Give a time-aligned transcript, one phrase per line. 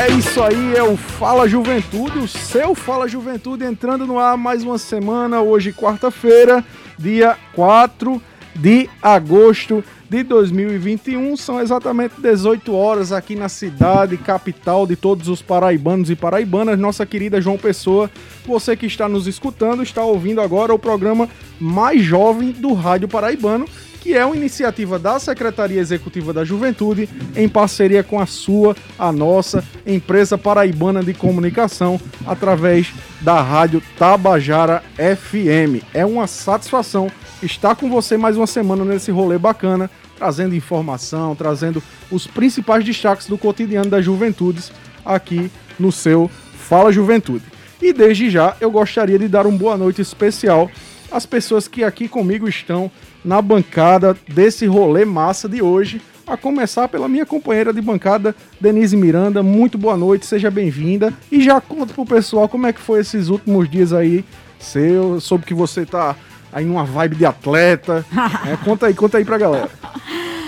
[0.00, 4.64] É isso aí, é o Fala Juventude, o seu Fala Juventude entrando no ar mais
[4.64, 6.64] uma semana, hoje quarta-feira,
[6.98, 8.20] dia 4
[8.56, 11.36] de agosto de 2021.
[11.36, 17.04] São exatamente 18 horas aqui na cidade, capital de todos os paraibanos e paraibanas, nossa
[17.04, 18.10] querida João Pessoa.
[18.46, 21.28] Você que está nos escutando, está ouvindo agora o programa
[21.60, 23.66] mais jovem do Rádio Paraibano,
[24.00, 29.12] que é uma iniciativa da Secretaria Executiva da Juventude, em parceria com a sua, a
[29.12, 35.84] nossa empresa paraibana de comunicação, através da Rádio Tabajara FM.
[35.92, 37.10] É uma satisfação
[37.42, 43.26] estar com você mais uma semana nesse rolê bacana, trazendo informação, trazendo os principais destaques
[43.26, 44.72] do cotidiano das juventudes
[45.04, 47.44] aqui no seu Fala Juventude.
[47.80, 50.70] E desde já eu gostaria de dar uma boa noite especial
[51.10, 52.90] às pessoas que aqui comigo estão
[53.24, 56.00] na bancada desse rolê massa de hoje.
[56.26, 59.42] A começar pela minha companheira de bancada, Denise Miranda.
[59.42, 61.12] Muito boa noite, seja bem-vinda.
[61.30, 64.24] E já conta pro pessoal como é que foi esses últimos dias aí
[64.58, 65.20] seu.
[65.20, 66.14] Soube que você tá
[66.52, 68.04] aí numa vibe de atleta.
[68.46, 69.70] É, conta aí, conta aí pra galera.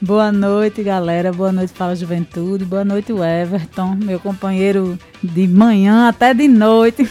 [0.00, 1.32] Boa noite, galera.
[1.32, 2.66] Boa noite, Fala Juventude.
[2.66, 7.08] Boa noite, Everton, meu companheiro de manhã até de noite.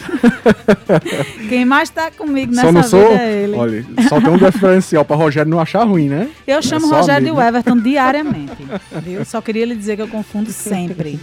[1.48, 3.56] Quem mais tá comigo nessa só não sou, vida é ele.
[3.56, 6.30] Olha, só tem um diferencial pra Rogério não achar ruim, né?
[6.46, 7.40] Eu chamo É Rogério amigo.
[7.40, 8.56] e o Everton diariamente.
[9.02, 9.24] Viu?
[9.24, 11.18] Só queria lhe dizer que eu confundo sempre.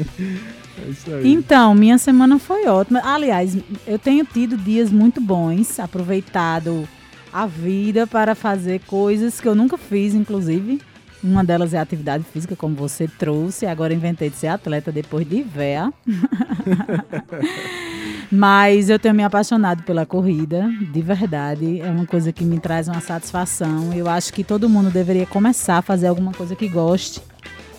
[0.85, 1.31] É isso aí.
[1.31, 3.01] Então, minha semana foi ótima.
[3.05, 6.87] Aliás, eu tenho tido dias muito bons, aproveitado
[7.31, 10.81] a vida para fazer coisas que eu nunca fiz, inclusive.
[11.23, 13.65] Uma delas é atividade física, como você trouxe.
[13.65, 15.91] Agora inventei de ser atleta depois de véia.
[18.29, 21.79] Mas eu tenho me apaixonado pela corrida, de verdade.
[21.79, 23.93] É uma coisa que me traz uma satisfação.
[23.93, 27.21] Eu acho que todo mundo deveria começar a fazer alguma coisa que goste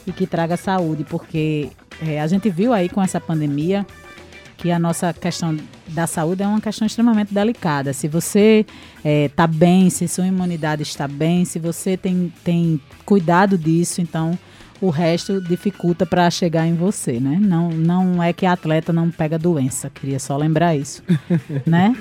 [0.06, 3.86] e que traga saúde, porque é, a gente viu aí com essa pandemia
[4.56, 5.56] que a nossa questão
[5.88, 7.92] da saúde é uma questão extremamente delicada.
[7.92, 8.64] Se você
[9.04, 14.38] está bem, se sua imunidade está bem, se você tem, tem cuidado disso, então
[14.80, 17.38] o resto dificulta para chegar em você, né?
[17.40, 21.02] Não, não é que atleta não pega doença, queria só lembrar isso,
[21.66, 21.94] né?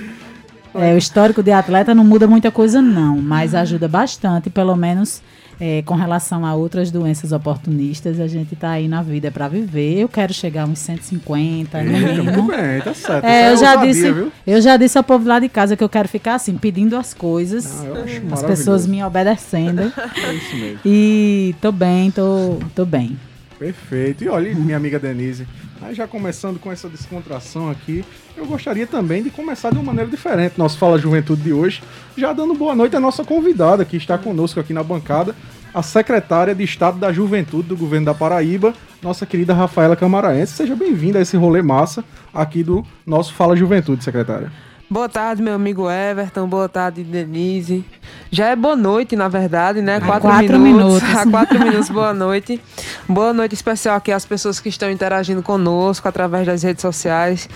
[0.76, 5.22] É, o histórico de atleta não muda muita coisa, não, mas ajuda bastante, pelo menos
[5.66, 9.98] é, com relação a outras doenças oportunistas, a gente tá aí na vida para viver.
[9.98, 12.24] Eu quero chegar a uns 150, no Eita, mínimo.
[12.44, 13.24] muito bem, tá certo.
[13.24, 14.30] É, eu já, disse, viu?
[14.46, 17.14] eu já disse ao povo lá de casa que eu quero ficar assim, pedindo as
[17.14, 19.84] coisas, Ah, as pessoas me obedecendo.
[20.22, 20.80] É isso mesmo.
[20.84, 23.18] e tô bem, tô, tô bem.
[23.58, 24.26] Perfeito.
[24.26, 25.48] E olha, minha amiga Denise,
[25.86, 28.04] aí já começando com essa descontração aqui,
[28.36, 30.58] eu gostaria também de começar de uma maneira diferente.
[30.58, 31.84] Nosso Fala Juventude de hoje,
[32.18, 35.36] já dando boa noite à nossa convidada que está conosco aqui na bancada,
[35.74, 40.54] a secretária de Estado da Juventude do Governo da Paraíba, nossa querida Rafaela Camaraense.
[40.54, 44.52] Seja bem-vinda a esse rolê massa aqui do nosso Fala Juventude, secretária.
[44.94, 46.48] Boa tarde, meu amigo Everton.
[46.48, 47.84] Boa tarde, Denise.
[48.30, 50.00] Já é boa noite, na verdade, né?
[50.00, 51.02] Quatro, quatro minutos.
[51.02, 51.18] minutos.
[51.18, 52.62] Há quatro minutos, boa noite.
[53.10, 57.50] Boa noite especial aqui às pessoas que estão interagindo conosco através das redes sociais.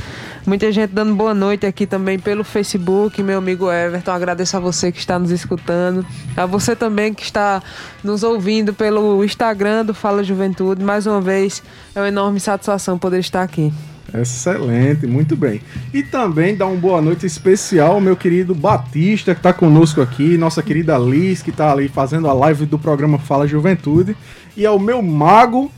[0.48, 4.14] Muita gente dando boa noite aqui também pelo Facebook, meu amigo Everton.
[4.14, 6.04] Agradeço a você que está nos escutando.
[6.36, 7.62] A você também que está
[8.04, 10.84] nos ouvindo pelo Instagram do Fala Juventude.
[10.84, 11.62] Mais uma vez,
[11.94, 13.72] é uma enorme satisfação poder estar aqui.
[14.14, 15.62] Excelente, muito bem.
[15.94, 20.38] E também dá uma boa noite especial ao meu querido Batista, que está conosco aqui,
[20.38, 24.16] nossa querida Liz, que está ali fazendo a live do programa Fala Juventude,
[24.56, 25.72] e ao meu mago,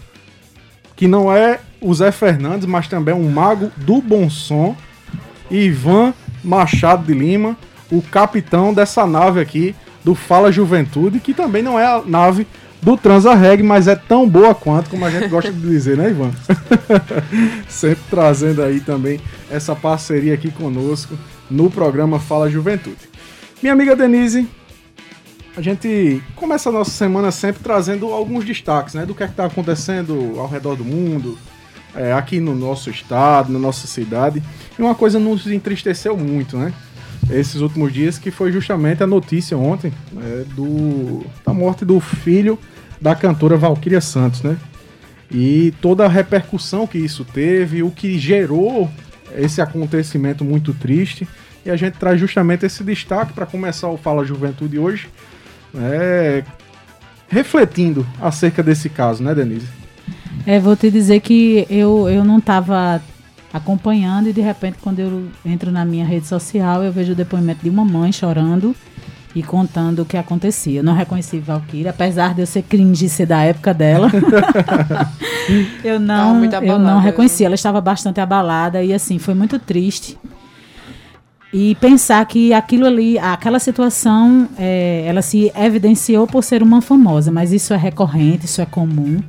[0.95, 4.75] que não é o Zé Fernandes, mas também é um mago do bom som,
[5.49, 7.57] Ivan Machado de Lima,
[7.91, 12.45] o capitão dessa nave aqui do Fala Juventude, que também não é a nave
[12.81, 16.31] do Transarreg, mas é tão boa quanto, como a gente gosta de dizer, né, Ivan?
[17.67, 21.17] Sempre trazendo aí também essa parceria aqui conosco
[21.49, 23.09] no programa Fala Juventude.
[23.61, 24.47] Minha amiga Denise,
[25.57, 29.45] a gente começa a nossa semana sempre trazendo alguns destaques, né, do que é está
[29.45, 31.37] acontecendo ao redor do mundo,
[31.93, 34.41] é, aqui no nosso estado, na nossa cidade.
[34.77, 36.73] E uma coisa nos entristeceu muito, né?
[37.29, 42.57] Esses últimos dias, que foi justamente a notícia ontem é, do, da morte do filho
[43.01, 44.57] da cantora Valquíria Santos, né?
[45.31, 48.89] e toda a repercussão que isso teve, o que gerou
[49.35, 51.27] esse acontecimento muito triste.
[51.65, 55.09] E a gente traz justamente esse destaque para começar o Fala Juventude hoje,
[55.75, 56.43] é,
[57.27, 59.67] refletindo acerca desse caso, né, Denise?
[60.47, 63.01] É, vou te dizer que eu, eu não estava
[63.53, 67.63] acompanhando e de repente quando eu entro na minha rede social eu vejo o depoimento
[67.63, 68.75] de uma mãe chorando
[69.35, 70.79] e contando o que acontecia.
[70.79, 74.09] Eu não reconheci Valkyria, apesar de eu ser cringe ser da época dela.
[75.83, 77.45] eu não, eu não reconheci.
[77.45, 80.17] Ela estava bastante abalada e assim foi muito triste.
[81.51, 87.31] E pensar que aquilo ali, aquela situação, é, ela se evidenciou por ser uma famosa,
[87.31, 89.19] mas isso é recorrente, isso é comum.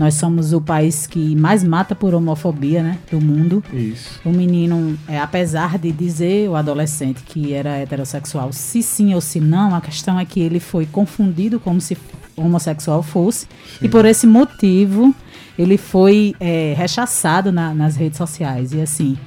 [0.00, 3.62] Nós somos o país que mais mata por homofobia, né, do mundo.
[3.70, 4.18] Isso.
[4.24, 9.40] O menino, é, apesar de dizer o adolescente que era heterossexual, se sim ou se
[9.40, 11.98] não, a questão é que ele foi confundido como se
[12.34, 13.84] homossexual fosse sim.
[13.84, 15.14] e por esse motivo
[15.58, 18.72] ele foi é, rechaçado na, nas redes sociais.
[18.72, 19.18] E assim,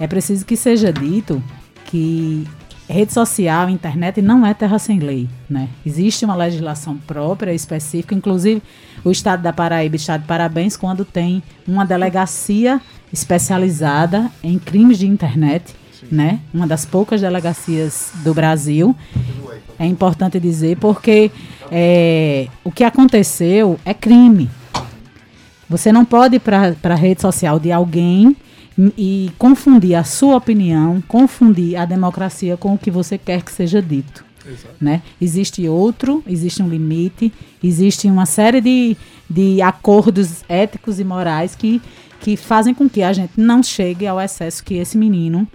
[0.00, 1.42] é preciso que seja dito
[1.84, 2.46] que
[2.88, 5.68] rede social, internet não é terra sem lei, né?
[5.84, 8.62] Existe uma legislação própria, específica, inclusive
[9.04, 12.80] o Estado da Paraíba está de parabéns quando tem uma delegacia
[13.12, 16.06] especializada em crimes de internet, Sim.
[16.10, 16.40] né?
[16.52, 18.96] Uma das poucas delegacias do Brasil.
[19.78, 21.30] É importante dizer porque
[21.70, 24.50] é, o que aconteceu é crime.
[25.68, 28.34] Você não pode ir para a rede social de alguém
[28.96, 33.82] e confundir a sua opinião, confundir a democracia com o que você quer que seja
[33.82, 34.24] dito.
[34.80, 35.02] Né?
[35.20, 37.32] Existe outro, existe um limite,
[37.62, 38.96] existe uma série de,
[39.28, 41.82] de acordos éticos e morais que,
[42.20, 45.46] que fazem com que a gente não chegue ao excesso que esse menino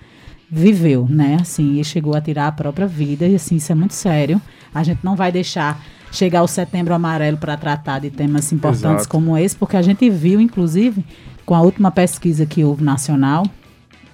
[0.48, 1.38] viveu, né?
[1.42, 4.40] Assim, e chegou a tirar a própria vida, e assim, isso é muito sério.
[4.72, 9.10] A gente não vai deixar chegar o setembro amarelo para tratar de temas importantes Exato.
[9.10, 11.04] como esse, porque a gente viu, inclusive,
[11.46, 13.46] com a última pesquisa que houve nacional,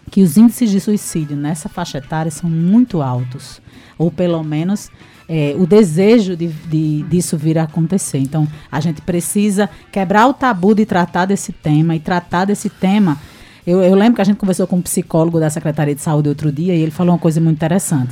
[0.10, 3.62] que os índices de suicídio nessa faixa etária são muito altos,
[3.98, 4.90] ou pelo menos
[5.28, 8.18] é, o desejo de, de, disso vir a acontecer.
[8.18, 13.18] Então, a gente precisa quebrar o tabu de tratar desse tema e tratar desse tema.
[13.66, 16.52] Eu, eu lembro que a gente conversou com um psicólogo da Secretaria de Saúde outro
[16.52, 18.12] dia e ele falou uma coisa muito interessante.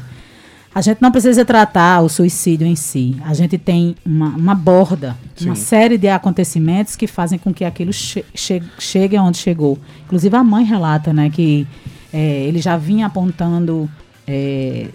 [0.77, 3.17] A gente não precisa tratar o suicídio em si.
[3.25, 5.45] A gente tem uma, uma borda, Sim.
[5.47, 9.79] uma série de acontecimentos que fazem com que aquilo che che chegue onde chegou.
[10.05, 11.65] Inclusive a mãe relata, né, que
[12.13, 13.89] é, ele já vinha apontando
[14.27, 14.89] é,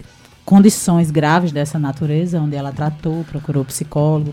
[0.45, 4.31] condições graves dessa natureza, onde ela tratou, procurou psicólogo,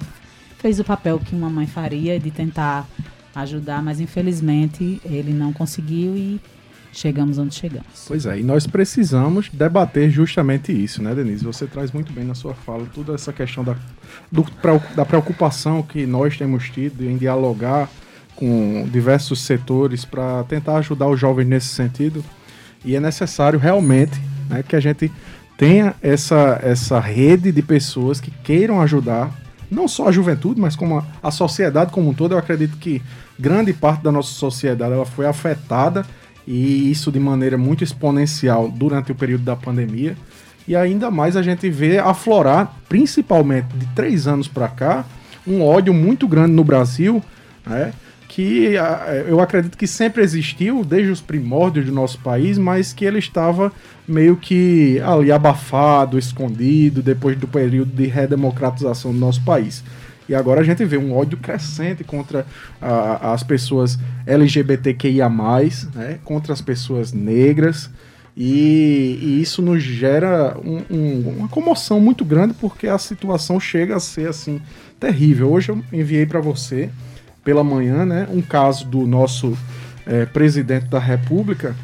[0.56, 2.86] fez o papel que uma mãe faria de tentar
[3.34, 6.40] ajudar, mas infelizmente ele não conseguiu e
[6.92, 8.04] chegamos onde chegamos.
[8.06, 11.44] Pois é, e nós precisamos debater justamente isso, né, Denise?
[11.44, 13.76] Você traz muito bem na sua fala toda essa questão da,
[14.30, 14.44] do,
[14.94, 17.88] da preocupação que nós temos tido em dialogar
[18.34, 22.24] com diversos setores para tentar ajudar os jovens nesse sentido.
[22.84, 25.12] E é necessário realmente né, que a gente
[25.58, 29.30] tenha essa, essa rede de pessoas que queiram ajudar,
[29.70, 32.32] não só a juventude, mas como a, a sociedade como um todo.
[32.32, 33.02] Eu acredito que
[33.38, 36.04] grande parte da nossa sociedade ela foi afetada
[36.46, 40.16] e isso de maneira muito exponencial durante o período da pandemia.
[40.66, 45.04] E ainda mais a gente vê aflorar, principalmente de três anos para cá,
[45.46, 47.22] um ódio muito grande no Brasil,
[47.66, 47.92] né?
[48.30, 48.74] que
[49.26, 53.72] eu acredito que sempre existiu desde os primórdios do nosso país, mas que ele estava
[54.06, 59.82] meio que ali abafado, escondido, depois do período de redemocratização do nosso país.
[60.30, 62.46] E agora a gente vê um ódio crescente contra
[62.80, 67.90] a, as pessoas LGBTQIA, né, contra as pessoas negras.
[68.36, 73.96] E, e isso nos gera um, um, uma comoção muito grande porque a situação chega
[73.96, 74.62] a ser assim
[75.00, 75.50] terrível.
[75.50, 76.90] Hoje eu enviei para você
[77.42, 79.58] pela manhã, né, um caso do nosso
[80.06, 81.74] é, presidente da República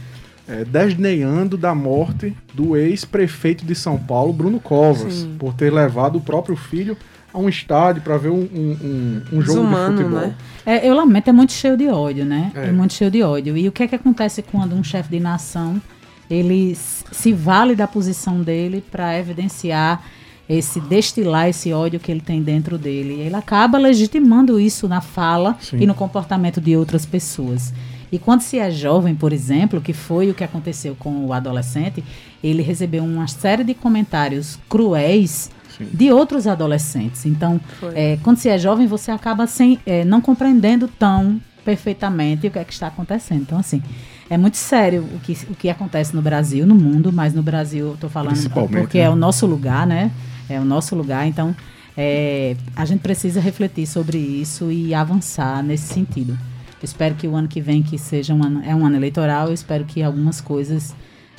[0.47, 5.35] é, desdenhando da morte do ex-prefeito de São Paulo, Bruno Covas, Sim.
[5.37, 6.97] por ter levado o próprio filho
[7.37, 10.27] a um estádio para ver um, um, um jogo Desumano, de futebol.
[10.29, 10.35] Né?
[10.65, 12.51] É, eu lamento, é muito cheio de ódio, né?
[12.55, 12.69] É.
[12.69, 13.57] é muito cheio de ódio.
[13.57, 15.81] E o que é que acontece quando um chefe de nação
[16.29, 20.03] ele se vale da posição dele para evidenciar
[20.49, 23.21] esse destilar esse ódio que ele tem dentro dele.
[23.21, 25.79] Ele acaba legitimando isso na fala Sim.
[25.81, 27.73] e no comportamento de outras pessoas.
[28.11, 32.03] E quando se é jovem, por exemplo, que foi o que aconteceu com o adolescente,
[32.43, 37.27] ele recebeu uma série de comentários cruéis de outros adolescentes.
[37.27, 37.61] Então,
[37.95, 42.59] é, quando você é jovem, você acaba sem, é, não compreendendo tão perfeitamente o que
[42.59, 43.43] é que está acontecendo.
[43.43, 43.83] Então, assim,
[44.31, 47.95] é muito sério o que, o que acontece no Brasil, no mundo, mas no Brasil,
[47.95, 48.37] estou falando
[48.69, 49.05] porque né?
[49.05, 50.11] é o nosso lugar, né?
[50.49, 51.55] É o nosso lugar, então
[51.97, 56.39] é, a gente precisa refletir sobre isso e avançar nesse sentido.
[56.83, 59.55] Espero que o ano que vem, que seja um ano, é um ano eleitoral, eu
[59.55, 60.95] espero que algumas coisas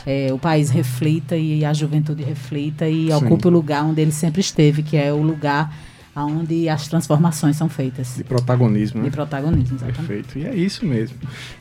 [0.08, 3.14] é, o país reflita e a juventude reflita e Sim.
[3.14, 5.70] ocupe o lugar onde ele sempre esteve, que é o lugar
[6.16, 8.16] onde as transformações são feitas.
[8.16, 9.10] De protagonismo, né?
[9.10, 9.98] De protagonismo, exatamente.
[9.98, 10.40] Perfeito.
[10.40, 11.18] E é isso mesmo.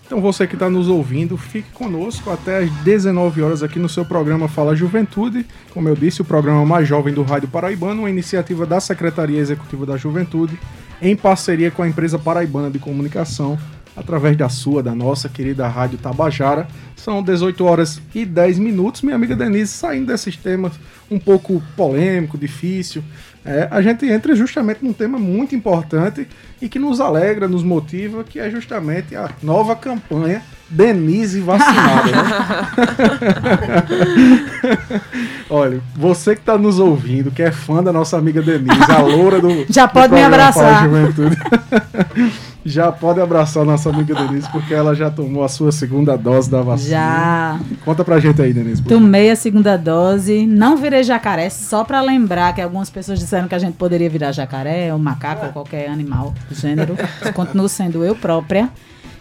[0.07, 4.05] Então você que está nos ouvindo, fique conosco até às 19 horas aqui no seu
[4.05, 5.45] programa Fala Juventude.
[5.75, 9.85] Como eu disse, o programa mais jovem do Rádio Paraibano, uma iniciativa da Secretaria Executiva
[9.85, 10.57] da Juventude,
[11.03, 13.59] em parceria com a empresa Paraibana de Comunicação,
[13.97, 16.69] através da sua, da nossa querida Rádio Tabajara.
[16.95, 19.03] São 18 horas e 10 minutos.
[19.03, 20.73] Minha amiga Denise, saindo desses temas
[21.11, 23.03] um pouco polêmico, difícil,
[23.47, 26.27] é, a gente entra justamente num tema muito importante
[26.61, 32.11] e que nos alegra, nos motiva, que é justamente a nova campanha Denise vacinada.
[32.11, 32.23] Né?
[35.49, 39.41] Olha, você que está nos ouvindo, que é fã da nossa amiga Denise, a loura
[39.41, 39.65] do.
[39.71, 40.83] Já pode do me abraçar.
[40.83, 41.37] Juventude.
[42.67, 46.63] já pode abraçar nossa amiga Denise, porque ela já tomou a sua segunda dose da
[46.63, 46.91] vacina.
[46.91, 47.61] Já.
[47.85, 48.83] Conta pra gente aí, Denise.
[48.83, 53.55] Tomei a segunda dose, não virei jacaré, só pra lembrar que algumas pessoas disseram que
[53.55, 56.97] a gente poderia virar jacaré, ou macaco, ou qualquer animal do gênero.
[57.35, 58.69] Continuo sendo eu própria.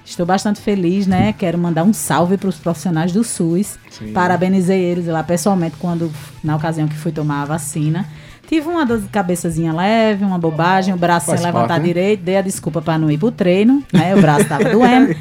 [0.04, 1.34] Estou bastante feliz, né?
[1.34, 3.80] Quero mandar um salve para os profissionais do SUS.
[3.90, 4.12] Sim.
[4.14, 6.12] Parabenizei eles lá pessoalmente quando,
[6.44, 8.06] na ocasião que fui tomar a vacina.
[8.48, 11.88] Tive uma dor de cabeçazinha leve, uma bobagem, o braço Faz sem levantar parte, né?
[11.88, 14.16] direito, dei a desculpa para não ir pro treino, né?
[14.16, 15.16] O braço estava doendo.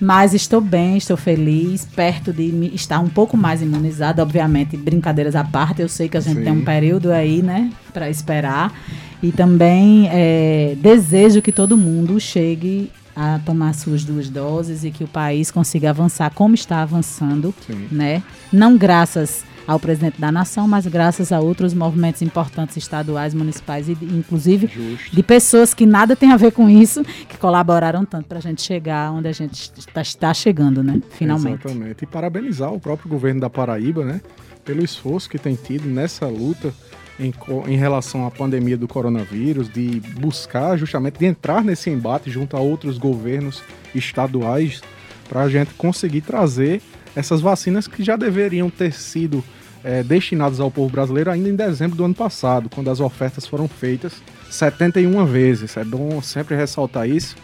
[0.00, 5.42] Mas estou bem, estou feliz, perto de estar um pouco mais imunizada, obviamente, brincadeiras à
[5.42, 6.44] parte, eu sei que a gente Sim.
[6.44, 8.72] tem um período aí, né, para esperar.
[9.20, 15.02] E também é, desejo que todo mundo chegue a tomar suas duas doses e que
[15.02, 17.88] o país consiga avançar como está avançando, Sim.
[17.90, 18.22] né?
[18.52, 23.92] Não graças ao presidente da nação, mas graças a outros movimentos importantes estaduais, municipais e
[23.92, 25.14] inclusive Justo.
[25.14, 28.62] de pessoas que nada tem a ver com isso, que colaboraram tanto para a gente
[28.62, 31.02] chegar onde a gente está, está chegando, né?
[31.10, 31.66] Finalmente.
[31.66, 32.04] Exatamente.
[32.04, 34.22] E parabenizar o próprio governo da Paraíba, né?
[34.64, 36.72] Pelo esforço que tem tido nessa luta
[37.20, 37.34] em,
[37.66, 42.60] em, relação à pandemia do coronavírus, de buscar justamente, de entrar nesse embate junto a
[42.60, 43.62] outros governos
[43.94, 44.80] estaduais
[45.28, 46.80] para a gente conseguir trazer
[47.14, 49.44] essas vacinas que já deveriam ter sido
[49.84, 53.68] é, destinados ao povo brasileiro ainda em dezembro do ano passado, quando as ofertas foram
[53.68, 54.14] feitas
[54.50, 55.76] 71 vezes.
[55.76, 57.36] É bom sempre ressaltar isso.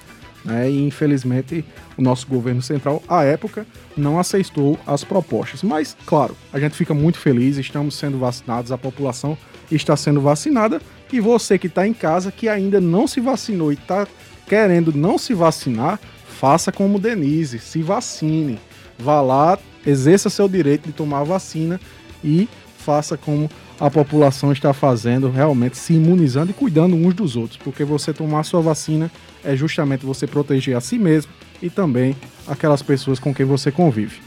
[0.44, 0.70] Né?
[0.70, 1.64] E infelizmente
[1.96, 5.62] o nosso governo central, à época, não aceitou as propostas.
[5.62, 9.38] Mas, claro, a gente fica muito feliz, estamos sendo vacinados, a população
[9.70, 10.80] está sendo vacinada.
[11.12, 14.06] E você que está em casa, que ainda não se vacinou e está
[14.46, 18.58] querendo não se vacinar, faça como Denise, se vacine.
[18.98, 21.80] Vá lá, exerça seu direito de tomar vacina
[22.24, 27.58] e faça como a população está fazendo, realmente se imunizando e cuidando uns dos outros,
[27.62, 29.10] porque você tomar sua vacina
[29.44, 32.16] é justamente você proteger a si mesmo e também
[32.46, 34.20] aquelas pessoas com quem você convive.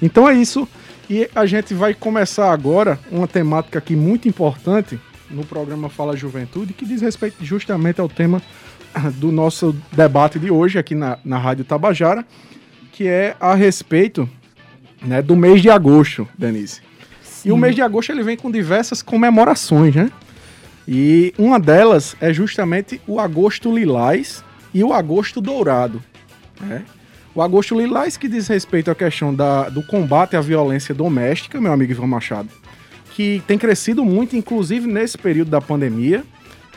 [0.00, 0.66] Então é isso,
[1.10, 4.98] e a gente vai começar agora uma temática aqui muito importante
[5.30, 8.40] no programa Fala Juventude, que diz respeito justamente ao tema
[9.16, 12.24] do nosso debate de hoje aqui na, na Rádio Tabajara,
[12.92, 14.28] que é a respeito
[15.02, 16.80] né, do mês de agosto, Denise.
[17.44, 20.10] E o mês de agosto ele vem com diversas comemorações, né?
[20.86, 24.44] E uma delas é justamente o agosto lilás
[24.74, 26.02] e o agosto dourado.
[26.60, 26.84] Né?
[27.34, 31.72] O agosto lilás que diz respeito à questão da, do combate à violência doméstica, meu
[31.72, 32.48] amigo Ivan Machado,
[33.14, 36.24] que tem crescido muito, inclusive nesse período da pandemia,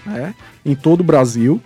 [0.05, 0.33] né?
[0.63, 1.61] em todo o Brasil.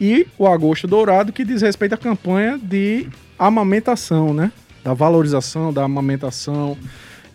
[0.00, 4.52] E o agosto dourado que diz respeito à campanha de amamentação, né?
[4.84, 6.78] Da valorização da amamentação,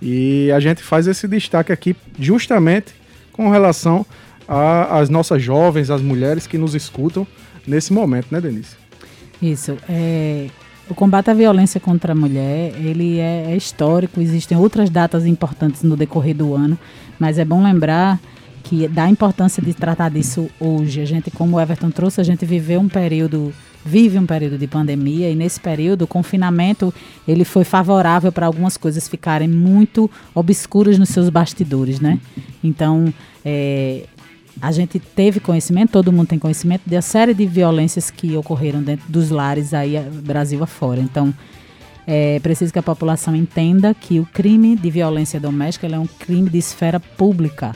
[0.04, 2.94] e a gente faz esse destaque aqui justamente
[3.32, 4.06] com relação
[4.46, 7.26] às nossas jovens, as mulheres que nos escutam
[7.66, 8.76] nesse momento, né, Denise?
[9.42, 9.78] Isso.
[9.88, 10.48] É,
[10.90, 15.84] o combate à violência contra a mulher, ele é, é histórico, existem outras datas importantes
[15.84, 16.78] no decorrer do ano,
[17.18, 18.20] mas é bom lembrar
[18.64, 21.00] que dá importância de tratar disso hoje.
[21.00, 23.54] A gente, como o Everton trouxe, a gente viveu um período
[23.86, 26.94] vive um período de pandemia e nesse período o confinamento
[27.28, 32.20] ele foi favorável para algumas coisas ficarem muito obscuras nos seus bastidores, né?
[32.64, 33.14] Então
[33.44, 34.06] é,
[34.62, 39.06] a gente teve conhecimento, todo mundo tem conhecimento da série de violências que ocorreram dentro
[39.10, 41.00] dos lares aí Brasil afora.
[41.00, 41.34] Então
[42.06, 46.50] é preciso que a população entenda que o crime de violência doméstica é um crime
[46.50, 47.76] de esfera pública.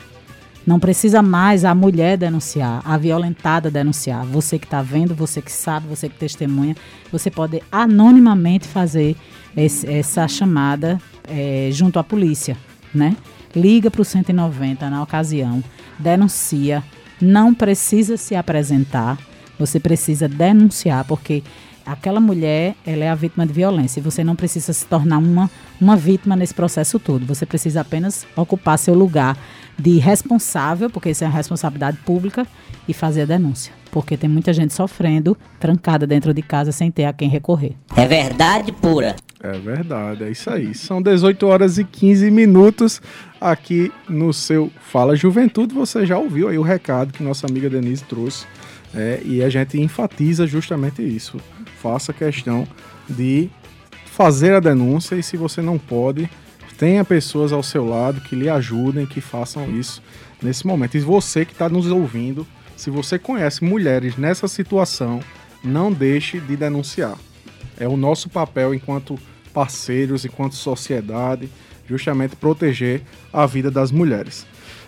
[0.68, 4.26] Não precisa mais a mulher denunciar, a violentada denunciar.
[4.26, 6.76] Você que está vendo, você que sabe, você que testemunha,
[7.10, 9.16] você pode anonimamente fazer
[9.56, 12.54] esse, essa chamada é, junto à polícia,
[12.94, 13.16] né?
[13.56, 15.64] Liga para o 190 na ocasião,
[15.98, 16.84] denuncia,
[17.18, 19.16] não precisa se apresentar,
[19.58, 21.42] você precisa denunciar, porque
[21.88, 25.50] aquela mulher, ela é a vítima de violência e você não precisa se tornar uma,
[25.80, 27.24] uma vítima nesse processo todo.
[27.26, 29.36] Você precisa apenas ocupar seu lugar
[29.78, 32.46] de responsável, porque isso é uma responsabilidade pública,
[32.86, 33.72] e fazer a denúncia.
[33.90, 37.74] Porque tem muita gente sofrendo, trancada dentro de casa, sem ter a quem recorrer.
[37.96, 39.14] É verdade pura.
[39.40, 40.74] É verdade, é isso aí.
[40.74, 43.00] São 18 horas e 15 minutos
[43.40, 45.74] aqui no seu Fala Juventude.
[45.74, 48.46] Você já ouviu aí o recado que nossa amiga Denise trouxe.
[48.94, 51.38] É, e a gente enfatiza justamente isso.
[51.80, 52.66] Faça questão
[53.08, 53.50] de
[54.06, 56.28] fazer a denúncia e se você não pode,
[56.76, 60.02] tenha pessoas ao seu lado que lhe ajudem, que façam isso
[60.42, 60.96] nesse momento.
[60.96, 65.20] E você que está nos ouvindo, se você conhece mulheres nessa situação,
[65.62, 67.16] não deixe de denunciar.
[67.78, 69.18] É o nosso papel enquanto
[69.52, 71.48] parceiros, enquanto sociedade,
[71.88, 73.02] justamente proteger
[73.32, 74.46] a vida das mulheres.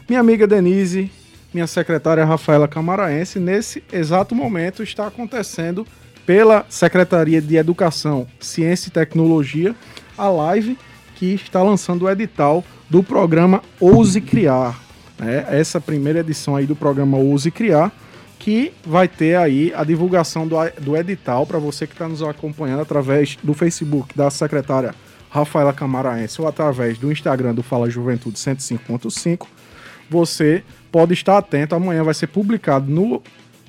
[0.09, 1.11] Minha amiga Denise,
[1.53, 5.87] minha secretária Rafaela Camaraense, nesse exato momento está acontecendo
[6.25, 9.75] pela Secretaria de Educação, Ciência e Tecnologia,
[10.17, 10.79] a live
[11.17, 14.79] que está lançando o edital do programa Ouse Criar.
[15.19, 15.45] Né?
[15.51, 17.93] Essa primeira edição aí do programa Ouse Criar,
[18.39, 22.81] que vai ter aí a divulgação do, do edital para você que está nos acompanhando
[22.81, 24.95] através do Facebook da secretária
[25.29, 29.47] Rafaela Camaraense ou através do Instagram do Fala Juventude 105.5.
[30.11, 33.23] Você pode estar atento, amanhã vai ser publicado no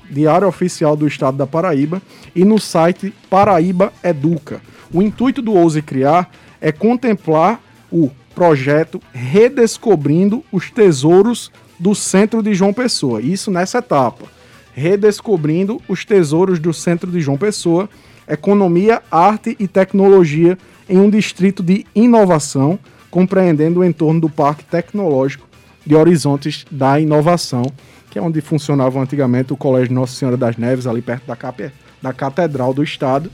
[0.10, 2.02] Diário Oficial do Estado da Paraíba
[2.36, 4.62] e no site Paraíba Educa.
[4.94, 6.30] O intuito do Ouse Criar
[6.60, 13.22] é contemplar o projeto Redescobrindo os Tesouros do Centro de João Pessoa.
[13.22, 14.42] Isso nessa etapa
[14.74, 17.90] redescobrindo os tesouros do centro de João Pessoa,
[18.28, 20.58] economia, arte e tecnologia
[20.90, 22.80] em um distrito de inovação,
[23.10, 25.48] compreendendo o entorno do Parque Tecnológico
[25.86, 27.64] de Horizontes da Inovação,
[28.10, 31.72] que é onde funcionava antigamente o Colégio Nossa Senhora das Neves, ali perto da, cap
[32.02, 33.32] da Catedral do Estado.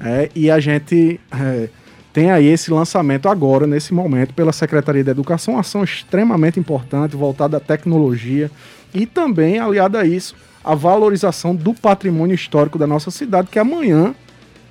[0.00, 1.68] É, e a gente é,
[2.12, 7.16] tem aí esse lançamento agora, nesse momento, pela Secretaria de Educação, uma ação extremamente importante,
[7.16, 8.50] voltada à tecnologia,
[8.94, 10.34] e também, aliada a isso,
[10.64, 14.14] a valorização do patrimônio histórico da nossa cidade, que amanhã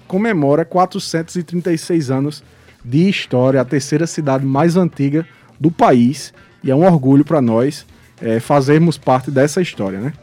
[0.07, 2.43] comemora 436 anos
[2.83, 5.25] de história, a terceira cidade mais antiga
[5.59, 6.33] do país.
[6.63, 7.85] E é um orgulho para nós
[8.21, 10.13] é, fazermos parte dessa história, né?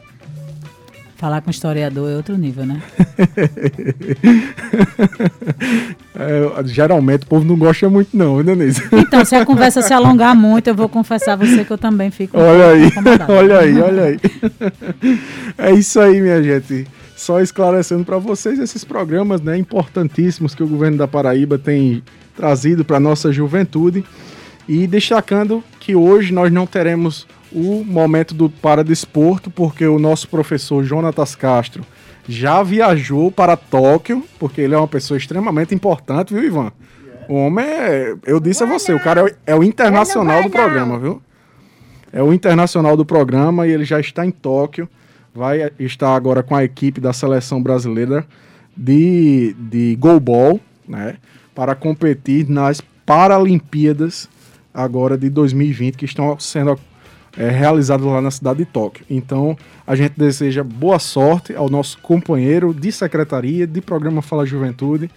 [1.15, 2.81] Falar com historiador é outro nível, né?
[6.13, 8.81] é, geralmente o povo não gosta muito, não, Denise.
[8.91, 12.11] Então, se a conversa se alongar muito, eu vou confessar a você que eu também
[12.11, 12.37] fico.
[12.37, 12.91] Olha aí,
[13.29, 14.19] olha aí, olha aí.
[15.57, 16.85] É isso aí, minha gente.
[17.15, 22.03] Só esclarecendo para vocês esses programas né, importantíssimos que o governo da Paraíba tem
[22.35, 24.03] trazido para nossa juventude.
[24.67, 30.83] E destacando que hoje nós não teremos o momento do Paradesporto, porque o nosso professor
[30.83, 31.85] Jonatas Castro
[32.27, 36.71] já viajou para Tóquio, porque ele é uma pessoa extremamente importante, viu, Ivan?
[37.29, 38.15] O homem é.
[38.25, 41.21] Eu disse a você, o cara é, é o internacional do programa, viu?
[42.11, 44.87] É o internacional do programa e ele já está em Tóquio.
[45.33, 48.25] Vai estar agora com a equipe da seleção brasileira
[48.75, 51.15] de, de goalball, né?
[51.53, 54.29] Para competir nas Paralimpíadas
[54.75, 56.77] agora de 2020, que estão sendo
[57.37, 59.05] é, realizado lá na cidade de Tóquio.
[59.09, 59.57] Então,
[59.87, 65.09] a gente deseja boa sorte ao nosso companheiro de secretaria, de programa Fala Juventude.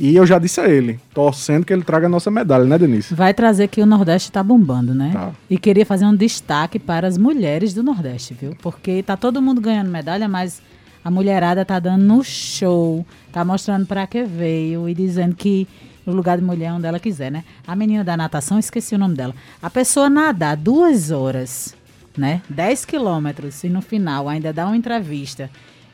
[0.00, 3.12] E eu já disse a ele, torcendo que ele traga a nossa medalha, né, Denise?
[3.12, 5.10] Vai trazer que o Nordeste está bombando, né?
[5.12, 5.32] Tá.
[5.50, 8.54] E queria fazer um destaque para as mulheres do Nordeste, viu?
[8.62, 10.62] Porque tá todo mundo ganhando medalha, mas
[11.04, 15.66] a mulherada tá dando no show, tá mostrando para que veio e dizendo que
[16.08, 17.44] no lugar de mulher onde ela quiser, né?
[17.66, 19.34] A menina da natação, esqueci o nome dela.
[19.60, 21.74] A pessoa nadar duas horas,
[22.16, 22.40] né?
[22.48, 25.50] 10 quilômetros e no final ainda dá uma entrevista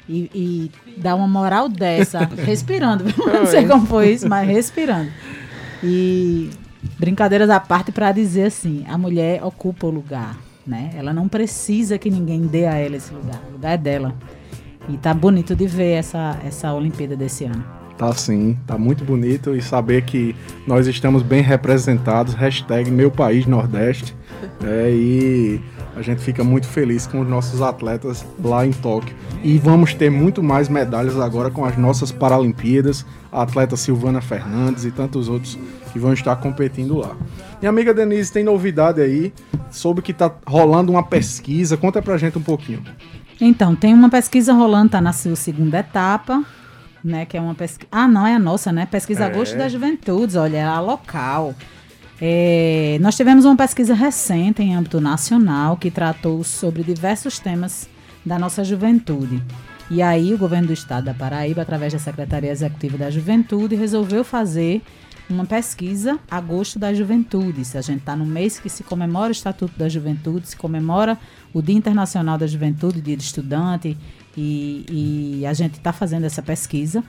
[0.08, 3.04] e, e dá uma moral dessa, respirando.
[3.26, 5.10] Não sei como foi isso, mas respirando.
[5.82, 6.48] E
[6.96, 10.92] brincadeiras à parte para dizer assim, a mulher ocupa o lugar, né?
[10.96, 13.42] Ela não precisa que ninguém dê a ela esse lugar.
[13.48, 14.14] O lugar é dela.
[14.88, 17.83] E tá bonito de ver essa, essa Olimpíada desse ano.
[17.96, 20.34] Tá sim, tá muito bonito e saber que
[20.66, 24.16] nós estamos bem representados, hashtag meu país Nordeste,
[24.64, 25.60] é, e
[25.96, 29.14] a gente fica muito feliz com os nossos atletas lá em Tóquio.
[29.44, 34.84] E vamos ter muito mais medalhas agora com as nossas Paralimpíadas, a atleta Silvana Fernandes
[34.84, 35.56] e tantos outros
[35.92, 37.14] que vão estar competindo lá.
[37.60, 39.32] Minha amiga Denise tem novidade aí,
[39.70, 42.82] soube que tá rolando uma pesquisa, conta pra gente um pouquinho.
[43.40, 46.44] Então, tem uma pesquisa rolando, tá na sua segunda etapa,
[47.04, 47.26] né?
[47.26, 47.88] Que é uma pesquisa.
[47.92, 48.86] Ah, não, é a nossa, né?
[48.86, 49.26] Pesquisa é.
[49.26, 51.54] Agosto das Juventudes, olha, é a local.
[52.20, 57.88] É, nós tivemos uma pesquisa recente em âmbito nacional que tratou sobre diversos temas
[58.24, 59.42] da nossa juventude.
[59.90, 64.24] E aí o governo do estado da Paraíba, através da Secretaria Executiva da Juventude, resolveu
[64.24, 64.80] fazer
[65.28, 67.64] uma pesquisa Agosto da Juventude.
[67.64, 71.18] Se a gente está no mês que se comemora o Estatuto da Juventude, se comemora
[71.52, 73.96] o Dia Internacional da Juventude, Dia do Estudante,
[74.36, 77.02] e, e a gente está fazendo essa pesquisa.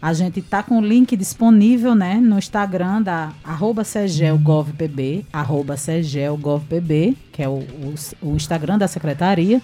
[0.00, 7.16] A gente está com o link disponível né, no Instagram da arroba CEGELGovPB, arroba CEGELGovPB,
[7.32, 9.62] que é o, o, o Instagram da Secretaria.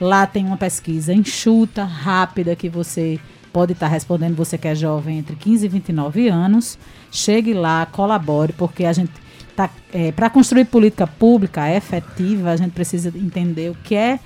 [0.00, 3.20] Lá tem uma pesquisa enxuta, rápida, que você
[3.52, 6.76] pode estar tá respondendo, você que é jovem entre 15 e 29 anos.
[7.12, 9.12] Chegue lá, colabore, porque a gente
[9.54, 14.18] tá é, para construir política pública efetiva, a gente precisa entender o que é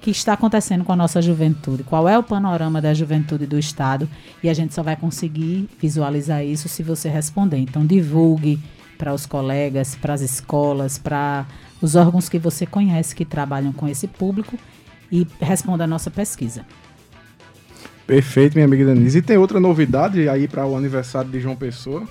[0.00, 4.08] que está acontecendo com a nossa juventude, qual é o panorama da juventude do Estado,
[4.42, 7.58] e a gente só vai conseguir visualizar isso se você responder.
[7.58, 8.58] Então, divulgue
[8.96, 11.46] para os colegas, para as escolas, para
[11.80, 14.58] os órgãos que você conhece que trabalham com esse público
[15.10, 16.64] e responda a nossa pesquisa.
[18.06, 19.18] Perfeito, minha amiga Denise.
[19.18, 22.08] E tem outra novidade aí para o aniversário de João Pessoa?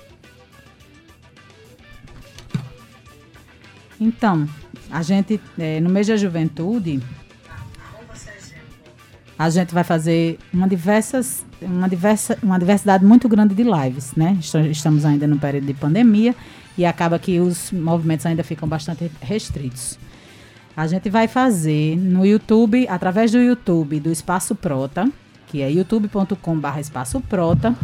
[4.00, 4.48] Então,
[4.92, 7.02] a gente, é, no mês da juventude,
[9.38, 14.38] a gente vai fazer uma, diversas, uma, diversa, uma diversidade muito grande de lives, né?
[14.72, 16.36] Estamos ainda no período de pandemia
[16.78, 20.00] e acaba que os movimentos ainda ficam bastante restritos.
[20.76, 25.12] A gente vai fazer no YouTube, através do YouTube do Espaço Prota,
[25.48, 27.76] que é youtube.com.br Espaço Prota,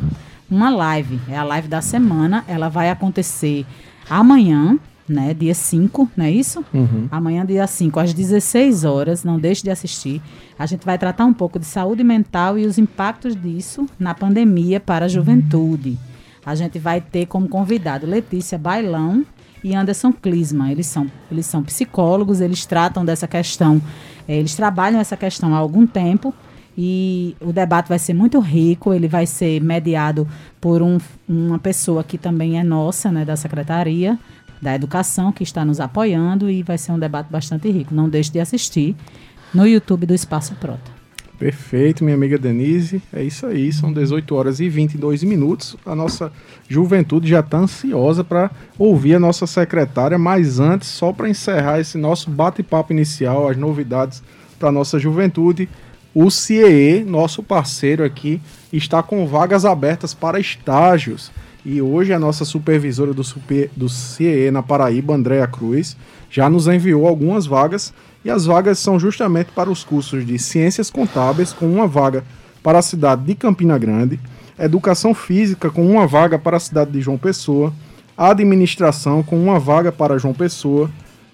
[0.49, 1.19] uma live.
[1.27, 2.43] É a live da semana.
[2.47, 3.65] Ela vai acontecer
[4.09, 5.33] amanhã, né?
[5.33, 6.63] Dia 5, não é isso?
[6.73, 7.07] Uhum.
[7.11, 9.23] Amanhã, dia 5, às 16 horas.
[9.23, 10.21] Não deixe de assistir.
[10.57, 14.79] A gente vai tratar um pouco de saúde mental e os impactos disso na pandemia
[14.79, 15.97] para a juventude.
[16.45, 19.25] A gente vai ter como convidado Letícia Bailão
[19.63, 20.71] e Anderson Klisman.
[20.71, 23.81] Eles são, eles são psicólogos, eles tratam dessa questão,
[24.27, 26.33] eh, eles trabalham essa questão há algum tempo
[26.77, 30.27] e o debate vai ser muito rico, ele vai ser mediado
[30.59, 34.17] por um, uma pessoa que também é nossa, né, da Secretaria,
[34.63, 37.93] da Educação, que está nos apoiando e vai ser um debate bastante rico.
[37.93, 38.95] Não deixe de assistir
[39.53, 41.03] no YouTube do Espaço Prota.
[41.37, 43.01] Perfeito, minha amiga Denise.
[43.11, 45.75] É isso aí, são 18 horas e 22 minutos.
[45.85, 46.31] A nossa
[46.69, 48.49] juventude já está ansiosa para
[48.79, 54.23] ouvir a nossa secretária, mas antes, só para encerrar esse nosso bate-papo inicial, as novidades
[54.57, 55.67] para a nossa juventude,
[56.15, 58.39] o CIE, nosso parceiro aqui,
[58.71, 61.31] está com vagas abertas para estágios.
[61.65, 65.95] E hoje a nossa supervisora do, super, do CIE na Paraíba, Andréa Cruz,
[66.29, 67.93] já nos enviou algumas vagas.
[68.25, 72.23] E as vagas são justamente para os cursos de Ciências Contábeis, com uma vaga
[72.61, 74.19] para a cidade de Campina Grande,
[74.57, 77.73] Educação Física, com uma vaga para a cidade de João Pessoa,
[78.17, 80.89] Administração, com uma vaga para João Pessoa,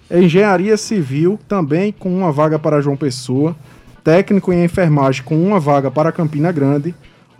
[0.09, 3.55] Engenharia Civil, também com uma vaga para João Pessoa,
[4.03, 6.95] Técnico em Enfermagem, com uma vaga para Campina Grande,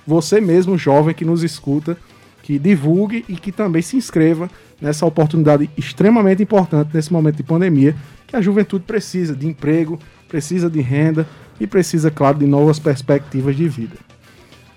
[0.05, 1.97] você mesmo, jovem que nos escuta,
[2.41, 4.49] que divulgue e que também se inscreva
[4.81, 10.69] nessa oportunidade extremamente importante nesse momento de pandemia que a juventude precisa de emprego, precisa
[10.69, 11.25] de renda
[11.59, 13.95] e precisa, claro, de novas perspectivas de vida.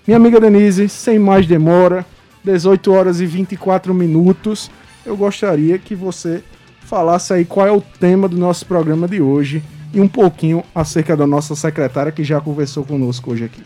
[0.07, 2.05] Minha amiga Denise, sem mais demora,
[2.43, 4.71] 18 horas e 24 minutos,
[5.05, 6.43] eu gostaria que você
[6.81, 11.15] falasse aí qual é o tema do nosso programa de hoje e um pouquinho acerca
[11.15, 13.63] da nossa secretária que já conversou conosco hoje aqui.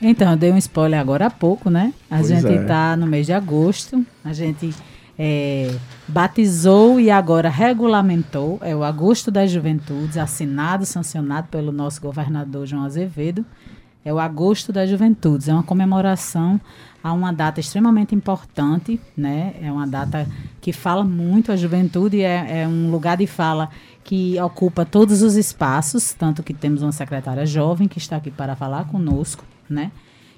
[0.00, 1.92] Então, eu dei um spoiler agora há pouco, né?
[2.10, 2.96] A pois gente está é.
[2.96, 4.74] no mês de agosto, a gente
[5.22, 5.76] é,
[6.08, 12.84] batizou e agora regulamentou, é o Agosto das Juventudes, assinado, sancionado pelo nosso governador João
[12.84, 13.44] Azevedo.
[14.02, 15.46] É o Agosto das Juventudes.
[15.46, 16.58] É uma comemoração
[17.04, 19.54] a uma data extremamente importante, né?
[19.60, 20.26] É uma data
[20.58, 23.68] que fala muito a juventude, é, é um lugar de fala
[24.02, 28.56] que ocupa todos os espaços, tanto que temos uma secretária jovem que está aqui para
[28.56, 29.92] falar conosco, né?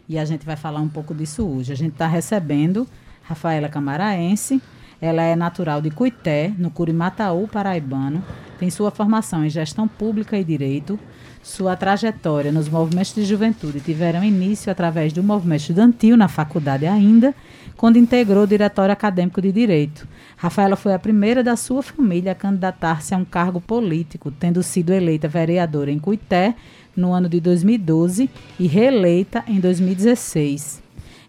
[0.09, 1.73] E a gente vai falar um pouco disso hoje.
[1.73, 2.85] A gente está recebendo
[3.23, 4.61] Rafaela Camaraense,
[5.01, 8.23] ela é natural de Cuité, no Curimataú, paraibano,
[8.59, 10.99] tem sua formação em gestão pública e direito,
[11.43, 17.35] sua trajetória nos movimentos de juventude tiveram início através do movimento estudantil na faculdade ainda,
[17.77, 20.07] quando integrou o Diretório Acadêmico de Direito.
[20.37, 24.93] Rafaela foi a primeira da sua família a candidatar-se a um cargo político, tendo sido
[24.93, 26.55] eleita vereadora em Cuité
[26.97, 28.31] no ano de 2012
[28.61, 30.82] e reeleita em 2016.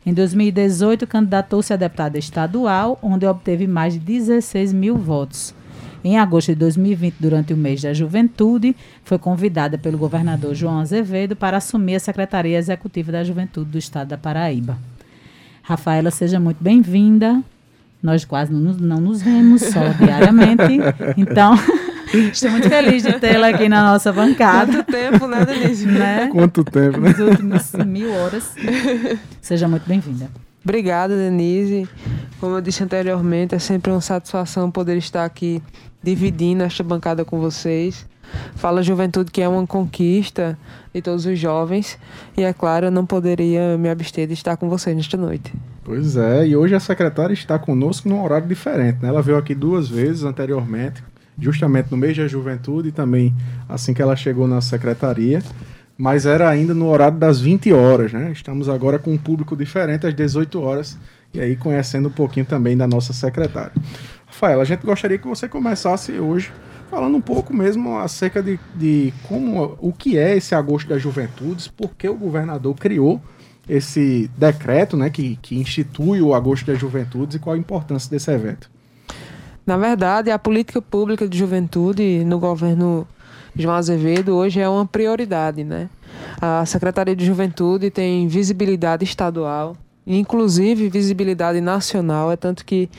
[0.05, 5.53] Em 2018, candidatou-se a deputada estadual, onde obteve mais de 16 mil votos.
[6.03, 11.33] Em agosto de 2020, durante o mês da juventude, foi convidada pelo governador João Azevedo
[11.33, 14.77] para assumir a Secretaria Executiva da Juventude do Estado da Paraíba.
[15.61, 17.41] Rafaela, seja muito bem-vinda.
[18.01, 20.81] Nós quase não, não nos vemos só diariamente.
[21.15, 21.55] Então,
[22.13, 24.83] estou muito feliz de tê-la aqui na nossa bancada.
[24.83, 25.85] Quanto tempo, né, Denise?
[25.85, 26.29] Né?
[26.31, 27.09] Quanto tempo, né?
[27.09, 28.55] Nos últimos mil horas.
[29.41, 30.29] Seja muito bem-vinda.
[30.63, 31.87] Obrigada, Denise.
[32.39, 35.61] Como eu disse anteriormente, é sempre uma satisfação poder estar aqui
[36.01, 38.05] dividindo esta bancada com vocês.
[38.55, 40.57] Fala Juventude que é uma conquista
[40.93, 41.99] de todos os jovens
[42.35, 45.53] e é claro, eu não poderia me abster de estar com vocês nesta noite.
[45.83, 49.09] Pois é, e hoje a secretária está conosco num horário diferente, né?
[49.09, 51.03] Ela veio aqui duas vezes anteriormente,
[51.39, 53.33] justamente no mês da juventude e também
[53.67, 55.41] assim que ela chegou na secretaria
[55.97, 58.31] mas era ainda no horário das 20 horas, né?
[58.31, 60.97] Estamos agora com um público diferente às 18 horas
[61.33, 63.71] e aí conhecendo um pouquinho também da nossa secretária.
[64.25, 66.51] Rafael, a gente gostaria que você começasse hoje
[66.89, 71.67] falando um pouco mesmo acerca de, de como o que é esse agosto das juventudes,
[71.67, 73.21] por que o governador criou
[73.67, 78.29] esse decreto, né, que, que institui o agosto das juventudes e qual a importância desse
[78.29, 78.69] evento.
[79.65, 83.07] Na verdade, a política pública de juventude no governo
[83.55, 85.89] João Azevedo hoje é uma prioridade, né?
[86.41, 92.89] A Secretaria de Juventude tem visibilidade estadual, inclusive visibilidade nacional, é tanto que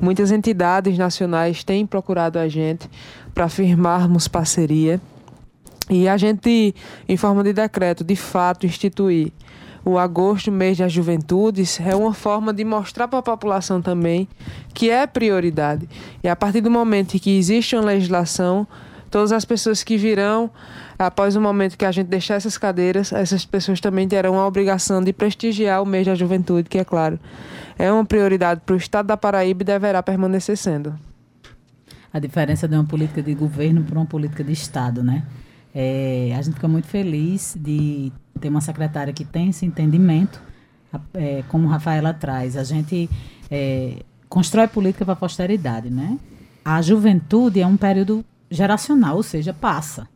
[0.00, 2.88] muitas entidades nacionais têm procurado a gente
[3.34, 4.98] para firmarmos parceria.
[5.90, 6.74] E a gente,
[7.06, 9.30] em forma de decreto, de fato instituir
[9.84, 14.28] o agosto, mês das juventudes, é uma forma de mostrar para a população também
[14.72, 15.88] que é prioridade.
[16.22, 18.66] E a partir do momento em que existe uma legislação,
[19.10, 20.50] todas as pessoas que virão
[20.98, 25.02] após o momento que a gente deixar essas cadeiras, essas pessoas também terão a obrigação
[25.02, 27.18] de prestigiar o mês da juventude, que é claro,
[27.78, 30.98] é uma prioridade para o Estado da Paraíba e deverá permanecer sendo.
[32.12, 35.24] A diferença de uma política de governo para uma política de Estado, né?
[35.74, 40.40] É, a gente fica muito feliz de ter uma secretária que tem esse entendimento,
[41.12, 42.56] é, como Rafaela traz.
[42.56, 43.10] A gente
[43.50, 46.18] é, constrói política para a posteridade, né?
[46.64, 50.08] A juventude é um período geracional, ou seja, passa.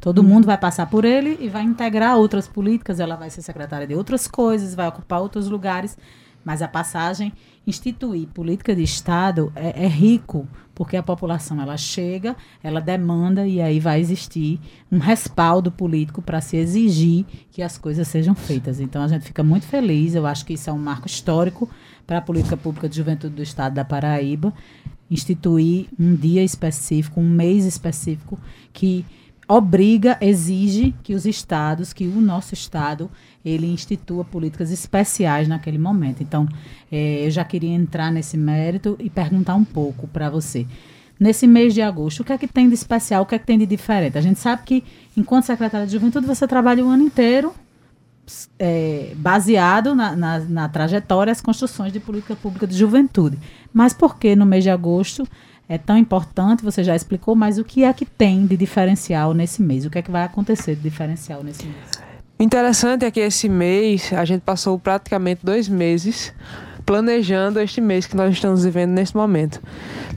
[0.00, 0.28] Todo uhum.
[0.28, 3.94] mundo vai passar por ele e vai integrar outras políticas, ela vai ser secretária de
[3.94, 5.96] outras coisas, vai ocupar outros lugares,
[6.44, 7.32] mas a passagem
[7.66, 10.48] instituir política de Estado é, é, rico,
[10.82, 14.58] porque a população ela chega, ela demanda e aí vai existir
[14.90, 18.80] um respaldo político para se exigir que as coisas sejam feitas.
[18.80, 21.70] Então a gente fica muito feliz, eu acho que isso é um marco histórico
[22.04, 24.52] para a política pública de juventude do Estado da Paraíba
[25.08, 28.36] instituir um dia específico, um mês específico
[28.72, 29.06] que
[29.48, 33.10] obriga, exige que os estados, que o nosso estado,
[33.44, 36.22] ele institua políticas especiais naquele momento.
[36.22, 36.48] Então,
[36.90, 40.66] é, eu já queria entrar nesse mérito e perguntar um pouco para você.
[41.18, 43.46] Nesse mês de agosto, o que é que tem de especial, o que é que
[43.46, 44.18] tem de diferente?
[44.18, 44.84] A gente sabe que,
[45.16, 47.54] enquanto secretária de juventude, você trabalha o ano inteiro
[48.58, 53.38] é, baseado na, na, na, trajetória as construções de política pública de juventude.
[53.72, 55.26] Mas por que no mês de agosto
[55.68, 56.64] é tão importante?
[56.64, 59.84] Você já explicou, mas o que é que tem de diferencial nesse mês?
[59.86, 62.02] O que é que vai acontecer de diferencial nesse mês?
[62.38, 66.32] Interessante é que esse mês a gente passou praticamente dois meses
[66.84, 69.62] planejando este mês que nós estamos vivendo nesse momento.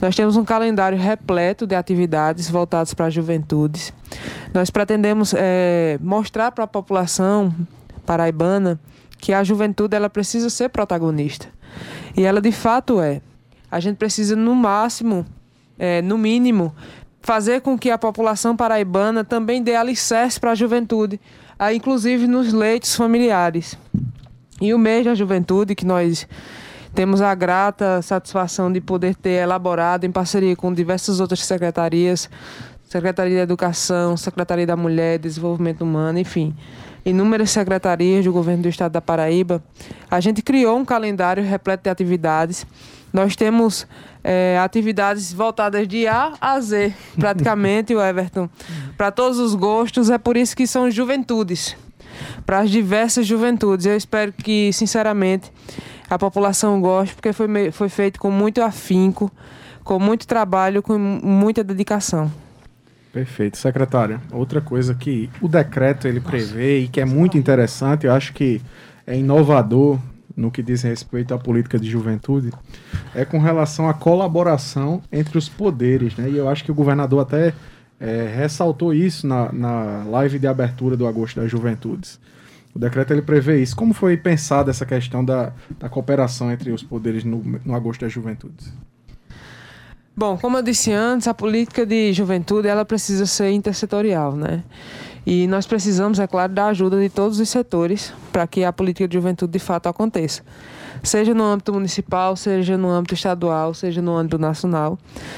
[0.00, 3.92] Nós temos um calendário repleto de atividades voltadas para as juventudes.
[4.52, 7.54] Nós pretendemos é, mostrar para a população
[8.04, 8.78] paraibana
[9.18, 11.46] que a juventude ela precisa ser protagonista.
[12.16, 13.20] E ela de fato é.
[13.70, 15.26] A gente precisa, no máximo,
[15.78, 16.74] é, no mínimo,
[17.20, 21.20] fazer com que a população paraibana também dê alicerce para a juventude,
[21.74, 23.76] inclusive nos leitos familiares.
[24.60, 26.26] E o mês da juventude, que nós
[26.94, 32.30] temos a grata satisfação de poder ter elaborado em parceria com diversas outras secretarias,
[32.84, 36.54] Secretaria da Educação, Secretaria da Mulher, Desenvolvimento Humano, enfim
[37.06, 39.62] inúmeras secretarias do governo do estado da Paraíba,
[40.10, 42.66] a gente criou um calendário repleto de atividades.
[43.16, 43.86] Nós temos
[44.22, 48.46] é, atividades voltadas de A a Z, praticamente, o Everton,
[48.94, 50.10] para todos os gostos.
[50.10, 51.74] É por isso que são juventudes,
[52.44, 53.86] para as diversas juventudes.
[53.86, 55.50] Eu espero que, sinceramente,
[56.10, 59.32] a população goste, porque foi, foi feito com muito afinco,
[59.82, 62.30] com muito trabalho, com muita dedicação.
[63.14, 64.20] Perfeito, secretária.
[64.30, 68.60] Outra coisa que o decreto ele prevê e que é muito interessante, eu acho que
[69.06, 69.98] é inovador
[70.36, 72.52] no que diz respeito à política de juventude,
[73.14, 76.28] é com relação à colaboração entre os poderes, né?
[76.28, 77.54] E eu acho que o governador até
[77.98, 82.20] é, ressaltou isso na, na live de abertura do Agosto das Juventudes.
[82.74, 83.74] O decreto ele prevê isso.
[83.74, 88.12] Como foi pensada essa questão da, da cooperação entre os poderes no, no Agosto das
[88.12, 88.70] Juventudes?
[90.14, 94.62] Bom, como eu disse antes, a política de juventude ela precisa ser intersetorial, né?
[95.26, 99.08] E nós precisamos, é claro, da ajuda de todos os setores para que a política
[99.08, 100.42] de juventude de fato aconteça.
[101.02, 104.96] Seja no âmbito municipal, seja no âmbito estadual, seja no âmbito nacional,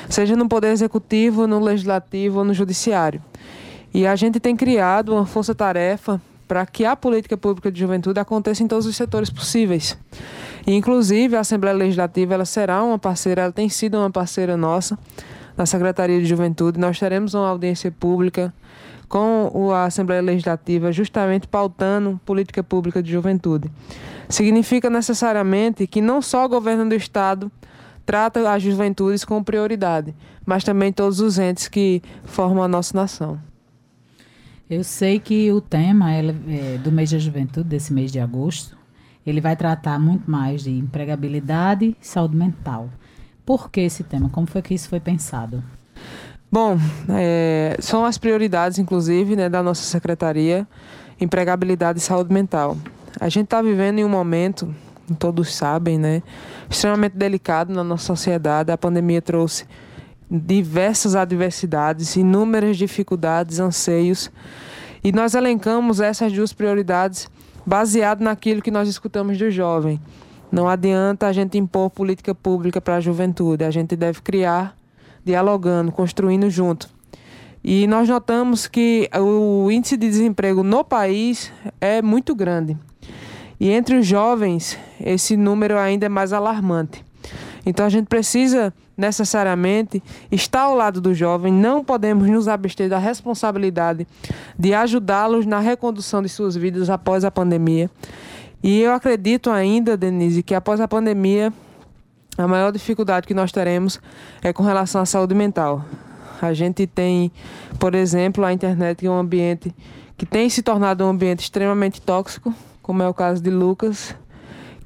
[0.08, 3.22] seja no poder executivo, no legislativo ou no judiciário.
[3.92, 8.62] E a gente tem criado uma força-tarefa para que a política pública de juventude aconteça
[8.62, 9.96] em todos os setores possíveis.
[10.66, 14.98] Inclusive, a Assembleia Legislativa ela será uma parceira, ela tem sido uma parceira nossa
[15.56, 16.78] na Secretaria de Juventude.
[16.78, 18.52] Nós teremos uma audiência pública
[19.08, 23.70] com a Assembleia Legislativa, justamente pautando política pública de juventude.
[24.28, 27.50] Significa necessariamente que não só o governo do Estado
[28.04, 33.38] trata as juventudes com prioridade, mas também todos os entes que formam a nossa nação.
[34.68, 38.76] Eu sei que o tema é, do mês da juventude, desse mês de agosto,
[39.26, 42.90] ele vai tratar muito mais de empregabilidade e saúde mental.
[43.44, 44.28] Por que esse tema?
[44.28, 45.62] Como foi que isso foi pensado?
[46.50, 46.78] Bom,
[47.10, 50.66] é, são as prioridades, inclusive, né, da nossa secretaria,
[51.20, 52.74] empregabilidade e saúde mental.
[53.20, 54.74] A gente está vivendo em um momento,
[55.18, 56.22] todos sabem, né,
[56.70, 58.72] extremamente delicado na nossa sociedade.
[58.72, 59.66] A pandemia trouxe
[60.30, 64.30] diversas adversidades, inúmeras dificuldades, anseios,
[65.04, 67.28] e nós elencamos essas duas prioridades
[67.66, 70.00] baseado naquilo que nós escutamos do jovem.
[70.50, 74.77] Não adianta a gente impor política pública para a juventude, a gente deve criar,
[75.28, 76.88] dialogando, construindo junto.
[77.62, 82.76] E nós notamos que o índice de desemprego no país é muito grande.
[83.60, 87.04] E entre os jovens, esse número ainda é mais alarmante.
[87.66, 92.98] Então a gente precisa necessariamente estar ao lado do jovem, não podemos nos abster da
[92.98, 94.06] responsabilidade
[94.58, 97.90] de ajudá-los na recondução de suas vidas após a pandemia.
[98.62, 101.52] E eu acredito ainda, Denise, que após a pandemia,
[102.38, 104.00] a maior dificuldade que nós teremos
[104.40, 105.84] é com relação à saúde mental.
[106.40, 107.32] A gente tem,
[107.80, 109.74] por exemplo, a internet que é um ambiente
[110.16, 114.14] que tem se tornado um ambiente extremamente tóxico, como é o caso de Lucas,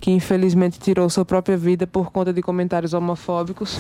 [0.01, 3.79] que infelizmente tirou sua própria vida por conta de comentários homofóbicos.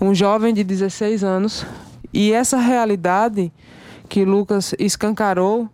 [0.00, 1.66] Um jovem de 16 anos.
[2.12, 3.50] E essa realidade
[4.08, 5.68] que Lucas escancarou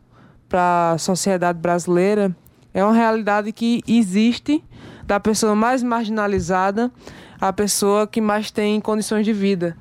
[0.48, 2.34] para a sociedade brasileira
[2.72, 4.62] é uma realidade que existe
[5.08, 6.92] da pessoa mais marginalizada
[7.40, 9.74] à pessoa que mais tem condições de vida.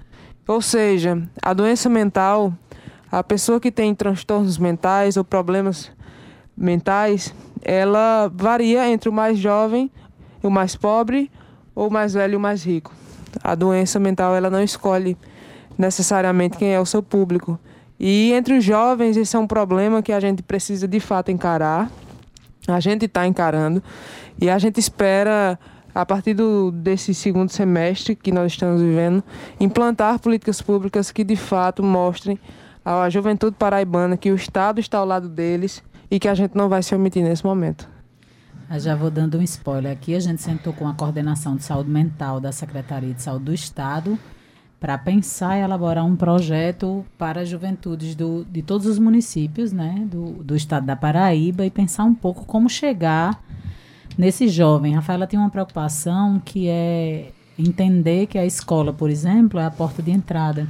[0.47, 2.53] Ou seja, a doença mental,
[3.11, 5.91] a pessoa que tem transtornos mentais ou problemas
[6.55, 9.91] mentais, ela varia entre o mais jovem,
[10.41, 11.29] o mais pobre,
[11.75, 12.93] ou o mais velho e o mais rico.
[13.43, 15.17] A doença mental ela não escolhe
[15.77, 17.59] necessariamente quem é o seu público.
[17.99, 21.91] E entre os jovens, esse é um problema que a gente precisa de fato encarar.
[22.67, 23.81] A gente está encarando
[24.39, 25.57] e a gente espera,
[25.95, 29.23] a partir do, desse segundo semestre que nós estamos vivendo,
[29.59, 32.37] implantar políticas públicas que de fato mostrem
[32.83, 36.69] à juventude paraibana que o Estado está ao lado deles e que a gente não
[36.69, 37.89] vai se omitir nesse momento.
[38.69, 40.13] Eu já vou dando um spoiler aqui.
[40.13, 44.19] A gente sentou com a coordenação de saúde mental da Secretaria de Saúde do Estado
[44.79, 50.05] para pensar e elaborar um projeto para as juventudes do, de todos os municípios né,
[50.09, 53.43] do, do estado da Paraíba e pensar um pouco como chegar
[54.17, 54.93] nesse jovem.
[54.93, 60.03] Rafaela tem uma preocupação que é entender que a escola, por exemplo, é a porta
[60.03, 60.67] de entrada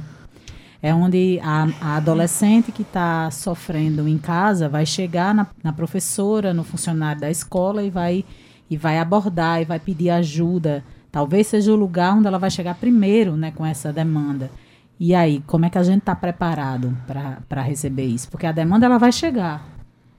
[0.82, 6.54] é onde a, a adolescente que está sofrendo em casa vai chegar na, na, professora,
[6.54, 8.24] no funcionário da escola e vai,
[8.70, 10.84] e vai abordar e vai pedir ajuda.
[11.10, 14.50] Talvez seja o lugar onde ela vai chegar primeiro né, com essa demanda.
[15.00, 18.28] E aí, como é que a gente está preparado para receber isso?
[18.28, 19.66] Porque a demanda ela vai chegar.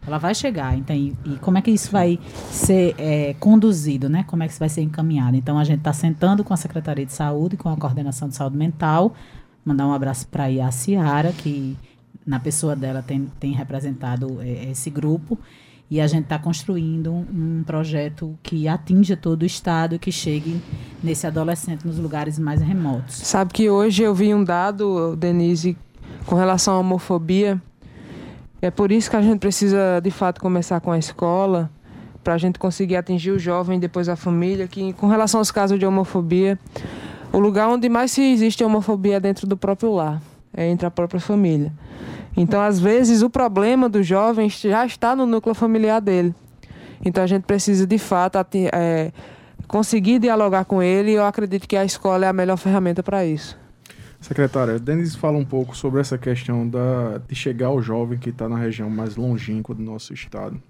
[0.08, 0.78] Ela vai chegar.
[0.78, 2.18] Então, e, e como é que isso vai
[2.50, 4.24] ser é, conduzido, né?
[4.24, 5.36] Como é que isso vai ser encaminhado?
[5.36, 8.58] Então, a gente está sentando com a Secretaria de Saúde, com a Coordenação de Saúde
[8.58, 9.14] Mental,
[9.64, 11.78] Mandar um abraço para a Ciara, que
[12.26, 15.38] na pessoa dela tem, tem representado é, esse grupo.
[15.92, 20.62] E a gente está construindo um projeto que atinja todo o estado que chegue
[21.04, 23.16] nesse adolescente nos lugares mais remotos.
[23.16, 25.76] Sabe que hoje eu vi um dado, Denise,
[26.28, 27.60] com relação à homofobia.
[28.62, 31.72] É por isso que a gente precisa, de fato, começar com a escola,
[32.24, 35.80] para a gente conseguir atingir o jovem depois a família, que com relação aos casos
[35.80, 36.60] de homofobia,
[37.32, 40.22] o lugar onde mais se existe homofobia é dentro do próprio lar,
[40.54, 41.74] é entre a própria família.
[42.42, 46.34] Então, às vezes, o problema do jovem já está no núcleo familiar dele.
[47.04, 48.38] Então, a gente precisa, de fato,
[48.72, 49.12] é,
[49.68, 53.26] conseguir dialogar com ele e eu acredito que a escola é a melhor ferramenta para
[53.26, 53.60] isso.
[54.22, 58.48] Secretária, Denis fala um pouco sobre essa questão da, de chegar ao jovem que está
[58.48, 60.62] na região mais longínqua do nosso estado.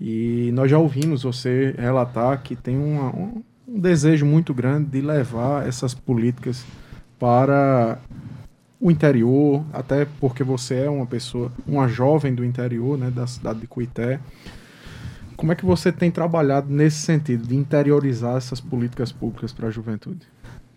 [0.00, 5.02] E nós já ouvimos você relatar que tem uma, um, um desejo muito grande de
[5.02, 6.64] levar essas políticas
[7.18, 7.98] para
[8.80, 13.60] o interior, até porque você é uma pessoa, uma jovem do interior, né, da cidade
[13.60, 14.20] de Cuité.
[15.36, 19.70] Como é que você tem trabalhado nesse sentido, de interiorizar essas políticas públicas para a
[19.70, 20.26] juventude?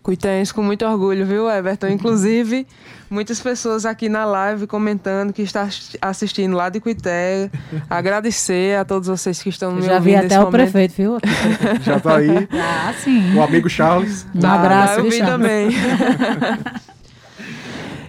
[0.01, 1.87] Cuitense com muito orgulho, viu, Everton?
[1.87, 2.65] Inclusive,
[3.09, 5.67] muitas pessoas aqui na live comentando que está
[6.01, 7.51] assistindo lá de Cuité.
[7.89, 10.51] Agradecer a todos vocês que estão me Já vi até o momento.
[10.51, 11.17] prefeito, viu?
[11.83, 12.47] Já está aí.
[12.51, 13.35] Ah, sim.
[13.35, 14.25] O amigo Charles.
[14.33, 15.69] Um abraço, ah, eu vi também.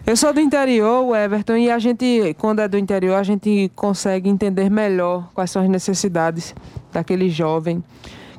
[0.07, 4.29] Eu sou do interior, Everton, e a gente, quando é do interior, a gente consegue
[4.29, 6.55] entender melhor quais são as necessidades
[6.91, 7.85] daquele jovem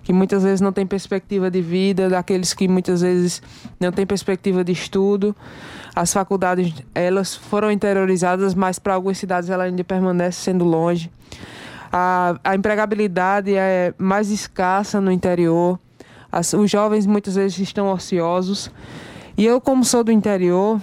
[0.04, 3.42] que muitas vezes não tem perspectiva de vida, daqueles que muitas vezes
[3.80, 5.36] não têm perspectiva de estudo.
[5.96, 11.12] As faculdades, elas foram interiorizadas, mas para algumas cidades ela ainda permanece sendo longe.
[11.92, 15.80] A, a empregabilidade é mais escassa no interior.
[16.32, 18.72] As, os jovens muitas vezes estão ociosos.
[19.38, 20.82] E eu, como sou do interior,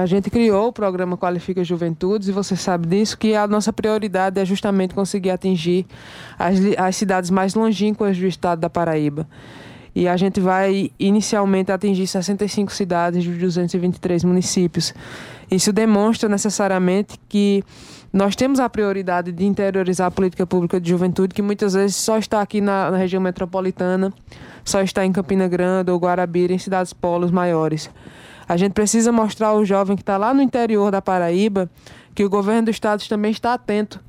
[0.00, 4.38] a gente criou o programa Qualifica Juventudes e você sabe disso, que a nossa prioridade
[4.38, 5.86] é justamente conseguir atingir
[6.38, 9.26] as, as cidades mais longínquas do estado da Paraíba.
[9.94, 14.92] E a gente vai inicialmente atingir 65 cidades dos 223 municípios.
[15.50, 17.64] Isso demonstra necessariamente que
[18.12, 22.18] nós temos a prioridade de interiorizar a política pública de juventude, que muitas vezes só
[22.18, 24.12] está aqui na, na região metropolitana,
[24.62, 27.88] só está em Campina Grande ou Guarabira, em cidades polos maiores.
[28.48, 31.68] A gente precisa mostrar ao jovem que está lá no interior da Paraíba
[32.14, 34.00] que o governo do estado também está atento.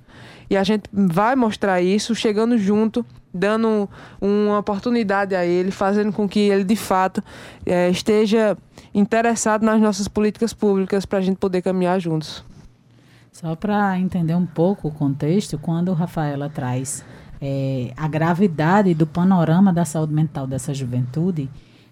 [0.50, 3.90] E a gente vai mostrar isso chegando junto, dando
[4.22, 7.22] uma oportunidade a ele, fazendo com que ele de fato
[7.66, 8.58] é, esteja
[8.94, 12.44] interessado nas nossas políticas públicas para a gente poder caminhar juntos.
[13.32, 17.04] Só para entender um pouco o contexto, quando Rafaela traz
[17.42, 21.50] é, a gravidade do panorama da saúde mental dessa juventude,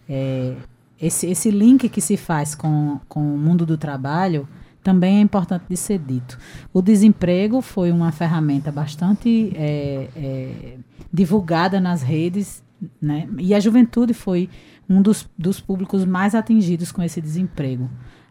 [0.10, 0.56] é,
[1.00, 4.48] esse, esse link que se faz com, com o mundo do trabalho
[4.86, 6.38] também é importante de ser dito.
[6.72, 10.78] O desemprego foi uma ferramenta bastante é, é,
[11.12, 12.64] divulgada nas redes,
[13.02, 13.28] né?
[13.40, 14.48] e a juventude foi
[14.88, 17.90] um dos, dos públicos mais atingidos com esse desemprego.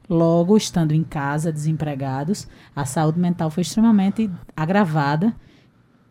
[0.09, 2.47] Logo, estando em casa, desempregados,
[2.77, 5.35] a saúde mental foi extremamente agravada,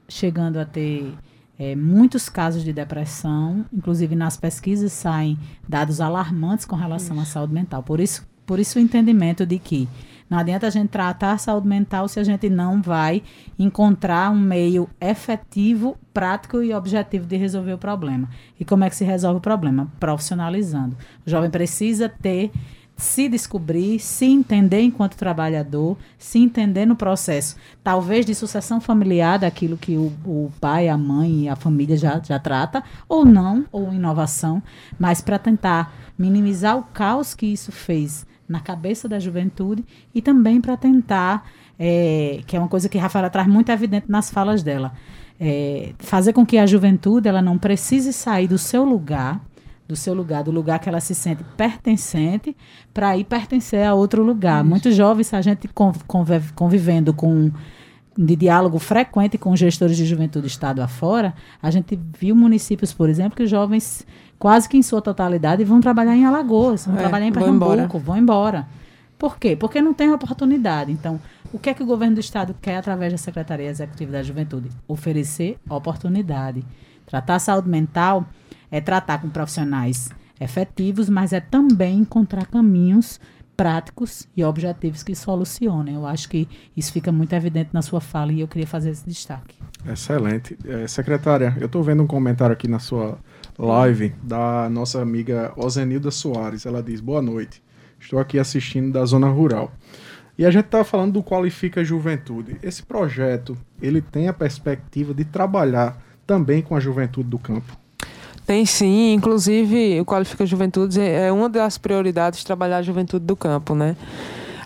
[0.09, 1.13] chegando a ter
[1.57, 5.37] é, muitos casos de depressão, inclusive nas pesquisas saem
[5.67, 7.23] dados alarmantes com relação isso.
[7.23, 7.83] à saúde mental.
[7.83, 9.87] Por isso, por isso o entendimento de que
[10.29, 13.21] não adianta a gente tratar a saúde mental se a gente não vai
[13.59, 18.27] encontrar um meio efetivo, prático e objetivo de resolver o problema.
[18.59, 19.91] E como é que se resolve o problema?
[19.99, 20.97] Profissionalizando.
[21.23, 22.51] O jovem precisa ter
[23.03, 29.77] se descobrir, se entender enquanto trabalhador, se entender no processo, talvez de sucessão familiar daquilo
[29.77, 33.93] que o, o pai, a mãe e a família já, já trata, ou não, ou
[33.93, 34.63] inovação,
[34.97, 39.83] mas para tentar minimizar o caos que isso fez na cabeça da juventude
[40.15, 41.45] e também para tentar,
[41.77, 44.93] é, que é uma coisa que a Rafaela traz muito evidente nas falas dela,
[45.39, 49.41] é, fazer com que a juventude ela não precise sair do seu lugar
[49.87, 52.55] do seu lugar, do lugar que ela se sente pertencente,
[52.93, 54.63] para ir pertencer a outro lugar.
[54.63, 55.69] Muitos jovens, a gente
[56.05, 57.51] convive, convivendo com
[58.15, 63.35] de diálogo frequente com gestores de juventude estado afora, a gente viu municípios, por exemplo,
[63.35, 64.05] que os jovens
[64.37, 67.75] quase que em sua totalidade vão trabalhar em Alagoas, vão é, trabalhar em Pernambuco, vão
[67.75, 67.99] embora.
[67.99, 68.67] vão embora.
[69.17, 69.55] Por quê?
[69.55, 70.91] Porque não tem oportunidade.
[70.91, 71.19] Então,
[71.51, 74.69] o que é que o governo do estado quer através da Secretaria Executiva da Juventude?
[74.87, 76.63] Oferecer oportunidade.
[77.05, 78.27] Tratar a saúde mental
[78.73, 80.09] é tratar com profissionais
[80.41, 83.19] efetivos, mas é também encontrar caminhos
[83.55, 85.93] práticos e objetivos que solucionem.
[85.93, 89.07] Eu acho que isso fica muito evidente na sua fala e eu queria fazer esse
[89.07, 89.55] destaque.
[89.85, 90.57] Excelente.
[90.65, 93.19] É, secretária, eu estou vendo um comentário aqui na sua
[93.59, 96.65] live da nossa amiga Ozenilda Soares.
[96.65, 97.61] Ela diz: Boa noite.
[97.99, 99.71] Estou aqui assistindo da zona rural.
[100.35, 102.57] E a gente está falando do Qualifica Juventude.
[102.63, 107.82] Esse projeto, ele tem a perspectiva de trabalhar também com a juventude do campo?
[108.45, 113.73] Tem sim, inclusive o Qualifica Juventude é uma das prioridades trabalhar a juventude do campo,
[113.73, 113.95] né?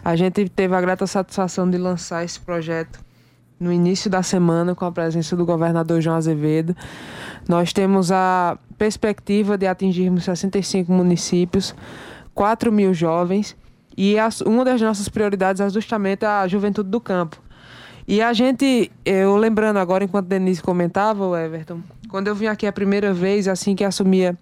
[0.03, 2.99] A gente teve a grata satisfação de lançar esse projeto
[3.59, 6.75] no início da semana com a presença do governador João Azevedo.
[7.47, 11.75] Nós temos a perspectiva de atingirmos 65 municípios,
[12.33, 13.55] 4 mil jovens
[13.95, 14.15] e
[14.45, 17.41] uma das nossas prioridades é justamente a juventude do campo.
[18.07, 22.65] E a gente, eu lembrando agora, enquanto Denise comentava, o Everton, quando eu vim aqui
[22.65, 24.37] a primeira vez, assim que assumia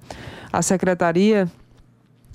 [0.54, 1.50] a secretaria,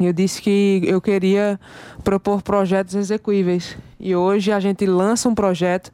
[0.01, 1.61] eu disse que eu queria
[2.03, 3.79] propor projetos execuíveis.
[4.01, 5.93] E hoje a gente lança um projeto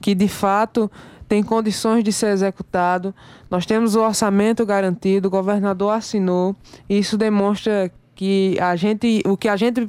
[0.00, 0.90] que de fato
[1.28, 3.14] tem condições de ser executado.
[3.48, 6.56] Nós temos o orçamento garantido, o governador assinou.
[6.88, 9.88] E isso demonstra que a gente, o que a gente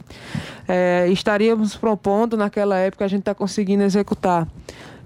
[0.67, 4.47] é, estaríamos propondo naquela época, a gente está conseguindo executar.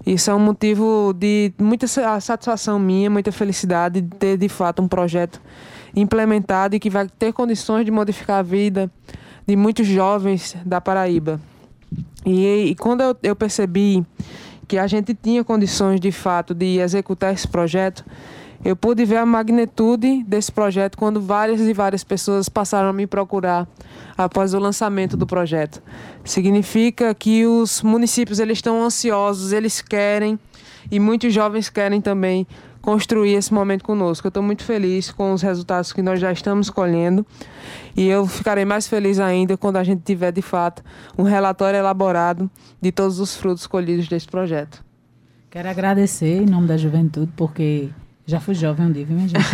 [0.06, 4.88] Isso é um motivo de muita satisfação minha, muita felicidade de ter de fato um
[4.88, 5.40] projeto
[5.94, 8.90] implementado e que vai ter condições de modificar a vida
[9.46, 11.40] de muitos jovens da Paraíba.
[12.24, 14.04] E, e quando eu, eu percebi
[14.66, 18.04] que a gente tinha condições de fato de executar esse projeto,
[18.64, 23.06] eu pude ver a magnitude desse projeto quando várias e várias pessoas passaram a me
[23.06, 23.68] procurar
[24.16, 25.82] após o lançamento do projeto.
[26.24, 30.38] Significa que os municípios eles estão ansiosos, eles querem
[30.90, 32.46] e muitos jovens querem também
[32.80, 34.26] construir esse momento conosco.
[34.26, 37.24] Eu estou muito feliz com os resultados que nós já estamos colhendo
[37.96, 40.82] e eu ficarei mais feliz ainda quando a gente tiver de fato
[41.16, 42.50] um relatório elaborado
[42.80, 44.84] de todos os frutos colhidos desse projeto.
[45.50, 47.88] Quero agradecer em nome da juventude porque
[48.28, 49.40] já fui jovem um dia, viu, minha gente?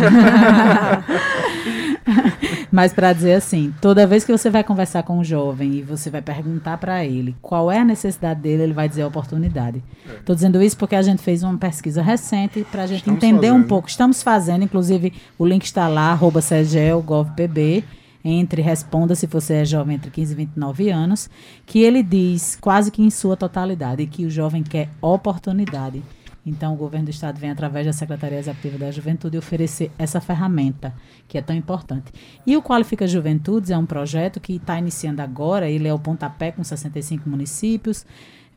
[2.69, 6.09] Mas para dizer assim, toda vez que você vai conversar com um jovem e você
[6.09, 9.81] vai perguntar para ele qual é a necessidade dele, ele vai dizer a oportunidade.
[10.19, 10.35] Estou é.
[10.35, 13.63] dizendo isso porque a gente fez uma pesquisa recente para a gente Estamos entender fazendo.
[13.63, 13.87] um pouco.
[13.87, 17.81] Estamos fazendo, inclusive o link está lá, arroba CEGEL.gov.pb
[18.25, 21.29] entre responda se você é jovem entre 15 e 29 anos,
[21.65, 26.03] que ele diz quase que em sua totalidade que o jovem quer oportunidade.
[26.45, 30.93] Então, o governo do estado vem, através da Secretaria Executiva da Juventude, oferecer essa ferramenta,
[31.27, 32.11] que é tão importante.
[32.45, 36.51] E o Qualifica Juventudes é um projeto que está iniciando agora, ele é o pontapé
[36.51, 38.05] com 65 municípios,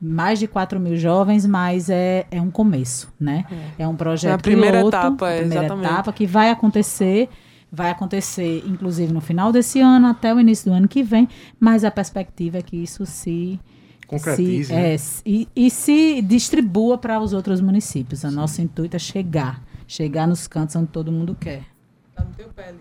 [0.01, 3.45] mais de 4 mil jovens, mas é, é um começo, né?
[3.79, 5.93] É, é um projeto é a primeira piloto, etapa, é, primeira exatamente.
[5.93, 7.29] etapa que vai acontecer
[7.71, 11.29] vai acontecer, inclusive, no final desse ano, até o início do ano que vem,
[11.61, 13.61] mas a perspectiva é que isso se
[14.09, 14.65] concretize.
[14.65, 14.95] Se, né?
[14.95, 18.25] é, e, e se distribua para os outros municípios.
[18.25, 21.63] O nosso intuito é chegar, chegar nos cantos onde todo mundo quer.
[22.17, 22.75] Tá no teu pé,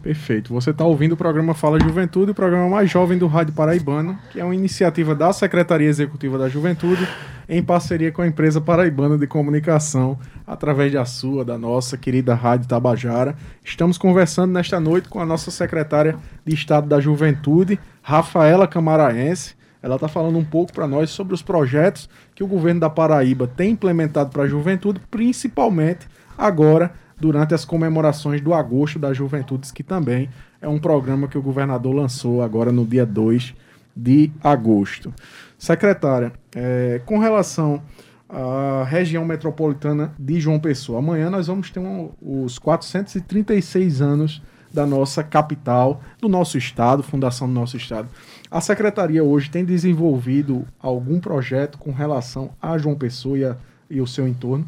[0.00, 0.52] Perfeito.
[0.52, 4.38] Você está ouvindo o programa Fala Juventude, o programa mais jovem do Rádio Paraibano, que
[4.38, 7.08] é uma iniciativa da Secretaria Executiva da Juventude,
[7.48, 12.68] em parceria com a empresa paraibana de comunicação, através da sua, da nossa querida Rádio
[12.68, 13.34] Tabajara.
[13.64, 19.54] Estamos conversando nesta noite com a nossa secretária de Estado da Juventude, Rafaela Camaraense.
[19.84, 23.46] Ela está falando um pouco para nós sobre os projetos que o governo da Paraíba
[23.46, 26.08] tem implementado para a juventude, principalmente
[26.38, 31.42] agora durante as comemorações do Agosto das Juventudes, que também é um programa que o
[31.42, 33.54] governador lançou agora no dia 2
[33.94, 35.12] de agosto.
[35.58, 37.82] Secretária, é, com relação
[38.26, 44.42] à região metropolitana de João Pessoa, amanhã nós vamos ter um, os 436 anos
[44.74, 48.08] da nossa capital, do nosso estado, fundação do nosso estado.
[48.50, 53.56] A secretaria hoje tem desenvolvido algum projeto com relação a João Pessoa e, a,
[53.90, 54.66] e o seu entorno?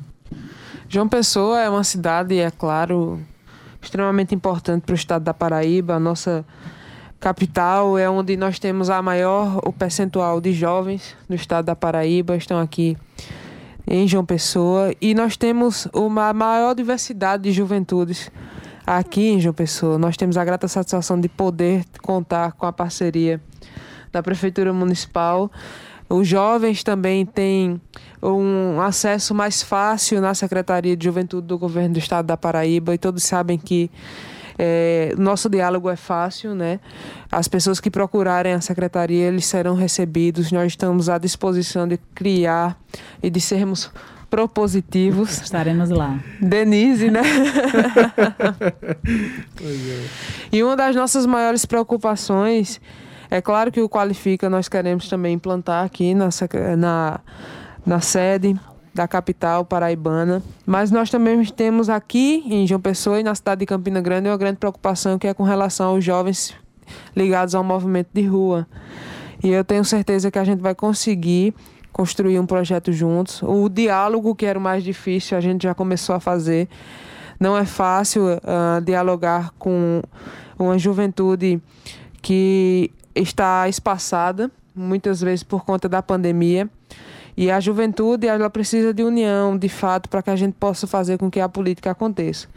[0.89, 3.21] João Pessoa é uma cidade, é claro,
[3.81, 5.95] extremamente importante para o estado da Paraíba.
[5.95, 6.45] A nossa
[7.21, 12.37] capital é onde nós temos a maior o percentual de jovens no estado da Paraíba
[12.37, 12.97] estão aqui
[13.87, 18.31] em João Pessoa e nós temos uma maior diversidade de juventudes
[18.87, 19.99] aqui em João Pessoa.
[19.99, 23.41] Nós temos a grata satisfação de poder contar com a parceria
[24.17, 25.51] da Prefeitura Municipal.
[26.09, 27.81] Os jovens também têm
[28.23, 32.99] um acesso mais fácil na Secretaria de Juventude do Governo do Estado da Paraíba e
[32.99, 33.91] todos sabem que
[34.59, 36.81] é, nosso diálogo é fácil, né?
[37.31, 40.51] As pessoas que procurarem a secretaria, eles serão recebidos.
[40.51, 42.81] Nós estamos à disposição de criar
[43.23, 43.91] e de sermos
[44.31, 45.43] propositivos.
[45.43, 46.19] Estaremos lá.
[46.41, 47.23] Denise, né?
[50.53, 52.81] E uma das nossas maiores preocupações
[53.31, 56.29] é claro que o Qualifica nós queremos também implantar aqui na,
[56.77, 57.21] na,
[57.85, 58.59] na sede
[58.95, 63.67] da capital paraibana, mas nós também temos aqui em João Pessoa e na cidade de
[63.67, 66.55] Campina Grande uma grande preocupação que é com relação aos jovens
[67.15, 68.67] ligados ao movimento de rua.
[69.43, 71.55] E eu tenho certeza que a gente vai conseguir
[71.93, 73.43] construir um projeto juntos.
[73.43, 76.69] O diálogo, que era o mais difícil, a gente já começou a fazer.
[77.39, 80.03] Não é fácil uh, dialogar com
[80.59, 81.61] uma juventude
[82.23, 86.69] que está espaçada, muitas vezes por conta da pandemia.
[87.37, 91.19] E a juventude ela precisa de união, de fato, para que a gente possa fazer
[91.19, 92.49] com que a política aconteça.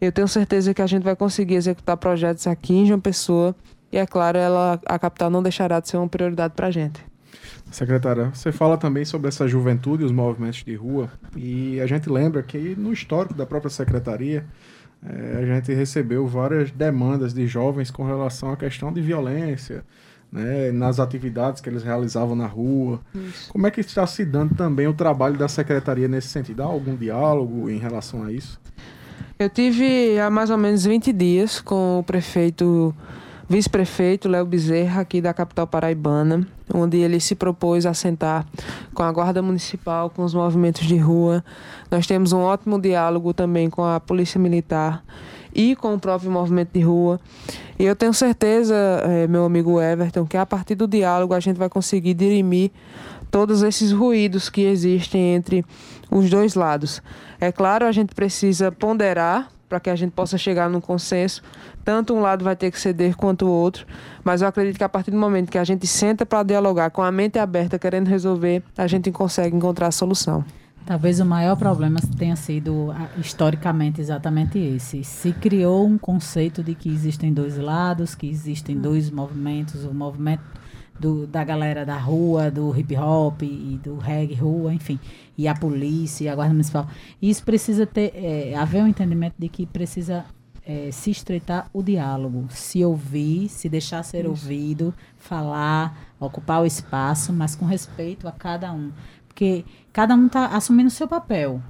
[0.00, 3.54] Eu tenho certeza que a gente vai conseguir executar projetos aqui em João Pessoa
[3.92, 7.04] e, é claro, ela, a capital não deixará de ser uma prioridade para a gente.
[7.70, 12.08] Secretária, você fala também sobre essa juventude e os movimentos de rua, e a gente
[12.10, 14.44] lembra que no histórico da própria secretaria,
[15.04, 19.84] é, a gente recebeu várias demandas de jovens com relação à questão de violência,
[20.32, 23.00] né, nas atividades que eles realizavam na rua.
[23.14, 23.52] Isso.
[23.52, 26.62] Como é que está se dando também o trabalho da secretaria nesse sentido?
[26.62, 28.58] Há algum diálogo em relação a isso?
[29.38, 32.94] Eu tive há mais ou menos 20 dias com o prefeito,
[33.48, 38.46] vice-prefeito Léo Bezerra, aqui da capital paraibana, onde ele se propôs a sentar
[38.94, 41.44] com a Guarda Municipal, com os movimentos de rua.
[41.90, 45.02] Nós temos um ótimo diálogo também com a Polícia Militar
[45.54, 47.20] e com o próprio movimento de rua.
[47.78, 48.74] E eu tenho certeza,
[49.04, 52.70] é, meu amigo Everton, que a partir do diálogo a gente vai conseguir dirimir
[53.30, 55.64] todos esses ruídos que existem entre
[56.10, 57.02] os dois lados.
[57.40, 61.42] É claro, a gente precisa ponderar para que a gente possa chegar num consenso.
[61.82, 63.86] Tanto um lado vai ter que ceder quanto o outro,
[64.22, 67.02] mas eu acredito que a partir do momento que a gente senta para dialogar com
[67.02, 70.44] a mente aberta, querendo resolver, a gente consegue encontrar a solução.
[70.84, 75.04] Talvez o maior problema tenha sido historicamente exatamente esse.
[75.04, 80.42] Se criou um conceito de que existem dois lados, que existem dois movimentos, o movimento
[80.98, 84.98] do, da galera da rua, do hip hop e do reggae rua, enfim,
[85.36, 86.86] e a polícia, e a guarda municipal.
[87.20, 90.24] Isso precisa ter é, haver um entendimento de que precisa
[90.64, 94.28] é, se estreitar o diálogo, se ouvir, se deixar ser Isso.
[94.28, 98.92] ouvido, falar, ocupar o espaço, mas com respeito a cada um.
[99.32, 101.60] Porque cada um está assumindo o seu papel.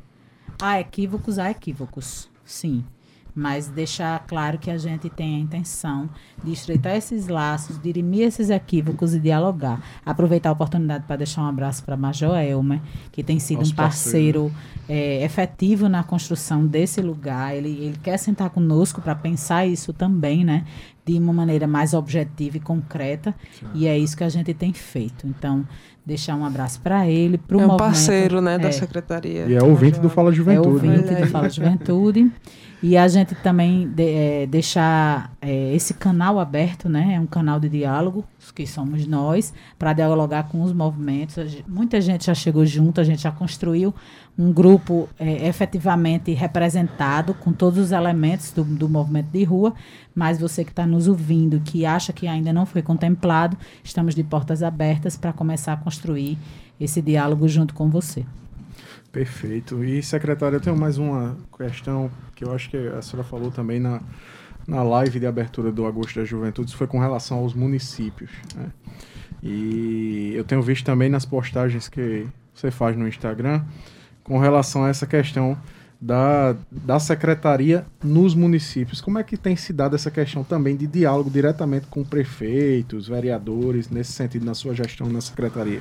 [0.60, 2.84] Há equívocos, há equívocos, sim.
[3.34, 6.10] Mas deixar claro que a gente tem a intenção
[6.44, 9.82] de estreitar esses laços, dirimir esses equívocos e dialogar.
[10.04, 13.76] Aproveitar a oportunidade para deixar um abraço para Major Elmer, que tem sido Nosso um
[13.76, 14.82] parceiro, parceiro.
[14.86, 17.56] É, efetivo na construção desse lugar.
[17.56, 20.66] Ele, ele quer sentar conosco para pensar isso também, né?
[21.02, 23.34] De uma maneira mais objetiva e concreta.
[23.58, 23.66] Sim.
[23.74, 25.26] E é isso que a gente tem feito.
[25.26, 25.66] Então,
[26.04, 28.58] deixar um abraço para ele, para o É um parceiro, né, é.
[28.58, 29.46] da secretaria.
[29.46, 30.86] E é ouvinte do Fala Juventude.
[30.86, 31.20] É ouvinte né?
[31.20, 32.30] do Fala Juventude.
[32.82, 37.14] E a gente também de, é, deixar é, esse canal aberto, né?
[37.14, 41.62] É um canal de diálogo, que somos nós, para dialogar com os movimentos.
[41.68, 43.94] Muita gente já chegou junto, a gente já construiu
[44.36, 49.74] um grupo é, efetivamente representado com todos os elementos do, do movimento de rua,
[50.12, 54.24] mas você que está nos ouvindo, que acha que ainda não foi contemplado, estamos de
[54.24, 56.36] portas abertas para começar a construir
[56.80, 58.24] esse diálogo junto com você.
[59.12, 59.84] Perfeito.
[59.84, 63.78] E, secretária, eu tenho mais uma questão que eu acho que a senhora falou também
[63.78, 64.00] na,
[64.66, 68.30] na live de abertura do Agosto da Juventude, isso foi com relação aos municípios.
[68.56, 68.70] Né?
[69.42, 73.62] E eu tenho visto também nas postagens que você faz no Instagram
[74.24, 75.58] com relação a essa questão
[76.00, 79.00] da, da secretaria nos municípios.
[79.00, 83.90] Como é que tem se dado essa questão também de diálogo diretamente com prefeitos, vereadores,
[83.90, 85.80] nesse sentido, na sua gestão na secretaria?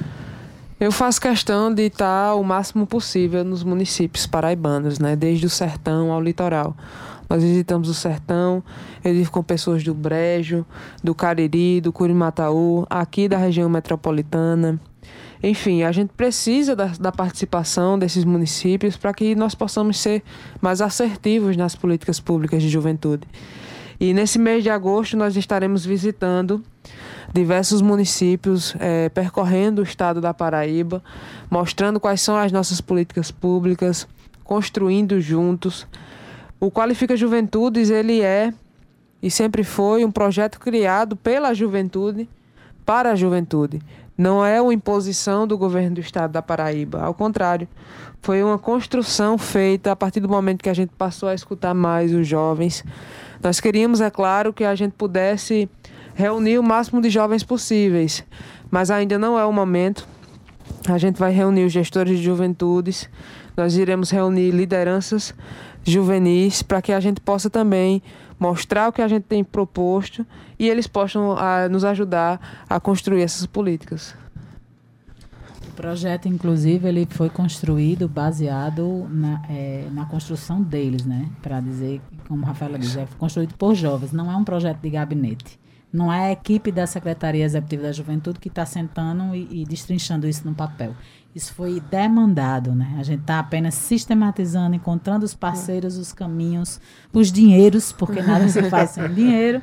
[0.81, 5.15] Eu faço questão de estar o máximo possível nos municípios paraibanos, né?
[5.15, 6.75] desde o sertão ao litoral.
[7.29, 8.63] Nós visitamos o sertão,
[9.03, 10.65] eu vivo com pessoas do Brejo,
[11.03, 14.81] do Cariri, do Curimataú, aqui da região metropolitana.
[15.43, 20.23] Enfim, a gente precisa da, da participação desses municípios para que nós possamos ser
[20.59, 23.27] mais assertivos nas políticas públicas de juventude.
[24.01, 26.63] E nesse mês de agosto nós estaremos visitando
[27.31, 31.03] diversos municípios, é, percorrendo o estado da Paraíba,
[31.51, 34.07] mostrando quais são as nossas políticas públicas,
[34.43, 35.85] construindo juntos.
[36.59, 38.51] O Qualifica Juventudes, ele é
[39.21, 42.27] e sempre foi um projeto criado pela juventude
[42.83, 43.83] para a juventude.
[44.17, 47.67] Não é uma imposição do governo do estado da Paraíba, ao contrário,
[48.19, 52.11] foi uma construção feita a partir do momento que a gente passou a escutar mais
[52.11, 52.83] os jovens.
[53.43, 55.69] Nós queríamos, é claro, que a gente pudesse
[56.13, 58.23] reunir o máximo de jovens possíveis,
[58.69, 60.07] mas ainda não é o momento.
[60.87, 63.09] A gente vai reunir os gestores de juventudes,
[63.57, 65.33] nós iremos reunir lideranças
[65.83, 68.01] juvenis para que a gente possa também
[68.39, 70.25] mostrar o que a gente tem proposto
[70.57, 74.15] e eles possam a, ah, nos ajudar a construir essas políticas.
[75.71, 81.29] O projeto, inclusive, ele foi construído baseado na, é, na construção deles, né?
[81.41, 84.89] Para dizer, como a Rafaela diz, é construído por jovens, não é um projeto de
[84.89, 85.57] gabinete.
[85.91, 90.27] Não é a equipe da Secretaria Executiva da Juventude que está sentando e, e destrinchando
[90.27, 90.93] isso no papel.
[91.33, 92.97] Isso foi demandado, né?
[92.99, 96.81] A gente está apenas sistematizando, encontrando os parceiros, os caminhos,
[97.13, 99.61] os dinheiros, porque nada se faz sem dinheiro,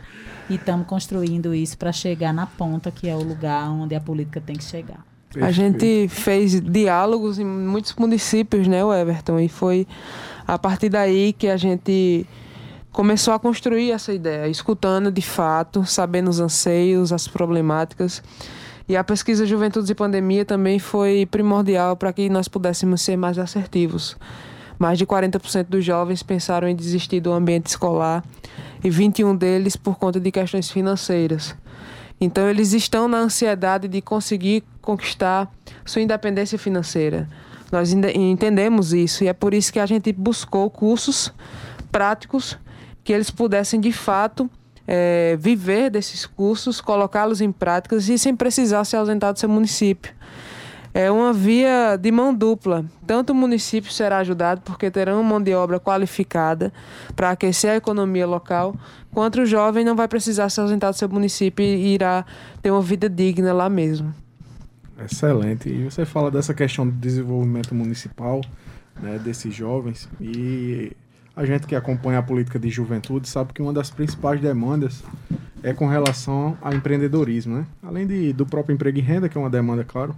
[0.48, 4.40] e estamos construindo isso para chegar na ponta, que é o lugar onde a política
[4.40, 5.04] tem que chegar.
[5.40, 9.38] A gente fez diálogos em muitos municípios, né, o Everton?
[9.38, 9.86] E foi
[10.46, 12.26] a partir daí que a gente
[12.90, 18.22] começou a construir essa ideia, escutando de fato, sabendo os anseios, as problemáticas.
[18.88, 23.38] E a pesquisa Juventudes e Pandemia também foi primordial para que nós pudéssemos ser mais
[23.38, 24.16] assertivos.
[24.78, 28.24] Mais de 40% dos jovens pensaram em desistir do ambiente escolar
[28.82, 31.54] e 21 deles por conta de questões financeiras.
[32.20, 35.52] Então eles estão na ansiedade de conseguir conquistar
[35.84, 37.28] sua independência financeira.
[37.70, 41.30] Nós entendemos isso e é por isso que a gente buscou cursos
[41.92, 42.58] práticos
[43.04, 44.50] que eles pudessem de fato
[44.86, 50.14] é, viver desses cursos, colocá-los em práticas e sem precisar se ausentar do seu município.
[50.94, 52.82] É uma via de mão dupla.
[53.06, 56.72] Tanto o município será ajudado porque terão mão de obra qualificada
[57.14, 58.74] para aquecer a economia local,
[59.12, 62.24] quanto o jovem não vai precisar se ausentar do seu município e irá
[62.62, 64.14] ter uma vida digna lá mesmo.
[65.04, 65.68] Excelente.
[65.68, 68.40] E você fala dessa questão do desenvolvimento municipal,
[69.00, 70.92] né, desses jovens, e
[71.36, 75.04] a gente que acompanha a política de juventude sabe que uma das principais demandas
[75.62, 77.66] é com relação ao empreendedorismo, né?
[77.82, 80.14] Além de, do próprio emprego e renda, que é uma demanda, claro,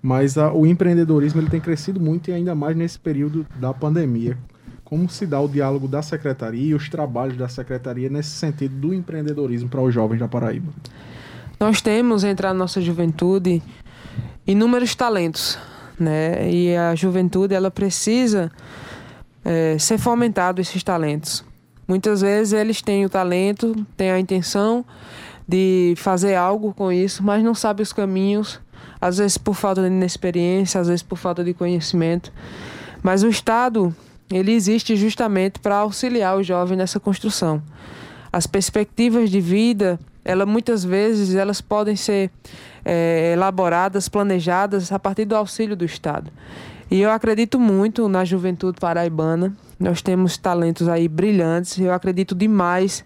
[0.00, 4.36] mas a, o empreendedorismo ele tem crescido muito e ainda mais nesse período da pandemia.
[4.82, 8.94] Como se dá o diálogo da secretaria e os trabalhos da secretaria nesse sentido do
[8.94, 10.72] empreendedorismo para os jovens da Paraíba?
[11.58, 13.62] Nós temos, entre a nossa juventude,
[14.46, 15.58] inúmeros talentos,
[15.98, 16.50] né?
[16.50, 18.50] E a juventude, ela precisa
[19.44, 21.44] é, ser fomentado esses talentos.
[21.86, 24.84] Muitas vezes eles têm o talento, têm a intenção
[25.46, 28.60] de fazer algo com isso, mas não sabem os caminhos
[29.02, 32.32] às vezes por falta de inexperiência, às vezes por falta de conhecimento.
[33.02, 33.94] Mas o Estado,
[34.30, 37.60] ele existe justamente para auxiliar o jovem nessa construção.
[38.32, 42.30] As perspectivas de vida, ela muitas vezes elas podem ser
[42.84, 46.30] é, elaboradas, planejadas a partir do auxílio do Estado.
[46.90, 49.56] E eu acredito muito na juventude paraibana.
[49.80, 51.78] Nós temos talentos aí brilhantes.
[51.78, 53.04] Eu acredito demais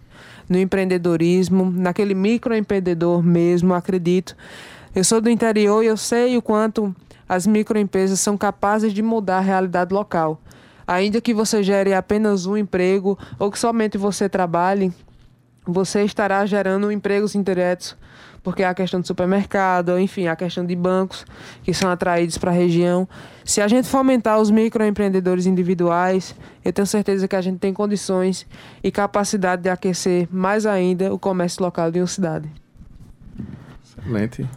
[0.49, 4.37] no empreendedorismo, naquele microempreendedor mesmo, acredito
[4.97, 6.97] eu sou do interior e eu sei o quanto
[7.29, 10.41] as microempresas são capazes de mudar a realidade local.
[10.87, 14.91] Ainda que você gere apenas um emprego ou que somente você trabalhe,
[15.67, 17.97] você estará gerando empregos indiretos,
[18.43, 21.27] porque há a questão do supermercado, enfim, a questão de bancos
[21.65, 23.09] que são atraídos para a região.
[23.45, 28.47] Se a gente fomentar os microempreendedores individuais, eu tenho certeza que a gente tem condições
[28.85, 32.49] e capacidade de aquecer mais ainda o comércio local de uma cidade.
[33.85, 34.49] Excelente.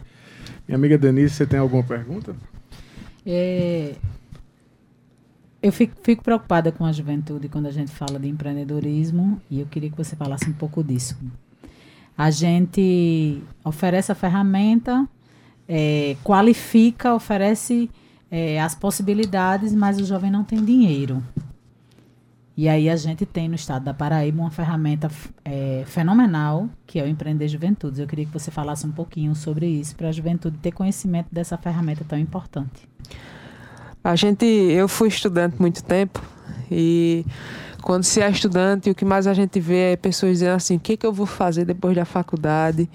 [0.68, 2.36] Minha amiga Denise, você tem alguma pergunta?
[3.26, 3.94] É,
[5.62, 9.66] eu fico, fico, preocupada com a juventude quando a gente fala de empreendedorismo e eu
[9.66, 11.16] queria que você falasse um pouco disso.
[12.16, 15.08] A gente oferece a ferramenta,
[15.68, 17.90] é, qualifica, oferece
[18.30, 21.22] é, as possibilidades, mas o jovem não tem dinheiro.
[22.56, 25.10] E aí a gente tem no estado da Paraíba uma ferramenta
[25.44, 27.98] é, fenomenal, que é o Empreender Juventudes.
[27.98, 31.56] Eu queria que você falasse um pouquinho sobre isso, para a juventude ter conhecimento dessa
[31.56, 32.86] ferramenta tão importante.
[34.02, 36.22] A gente, eu fui estudante muito tempo
[36.70, 37.24] e
[37.82, 40.80] quando se é estudante, o que mais a gente vê é pessoas dizendo assim: o
[40.80, 42.88] que, que eu vou fazer depois da faculdade?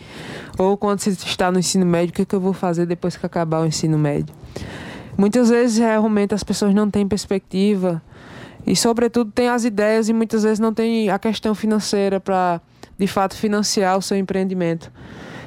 [0.58, 3.26] Ou quando se está no ensino médio, o que, que eu vou fazer depois que
[3.26, 4.34] acabar o ensino médio?
[5.18, 8.02] Muitas vezes, realmente, as pessoas não têm perspectiva
[8.66, 12.60] e, sobretudo, tem as ideias e muitas vezes não tem a questão financeira para,
[12.98, 14.92] de fato, financiar o seu empreendimento.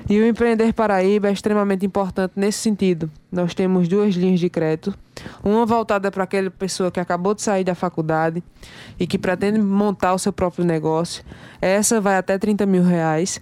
[0.08, 3.10] E o Empreender Paraíba é extremamente importante nesse sentido.
[3.30, 4.94] Nós temos duas linhas de crédito.
[5.44, 8.42] Uma voltada para aquela pessoa que acabou de sair da faculdade
[8.98, 11.22] e que pretende montar o seu próprio negócio.
[11.60, 13.38] Essa vai até 30 mil reais.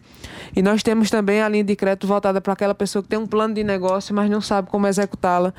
[0.57, 3.29] E nós temos também a linha de crédito voltada para aquela pessoa que tem um
[3.29, 5.55] plano de negócio, mas não sabe como executá-la,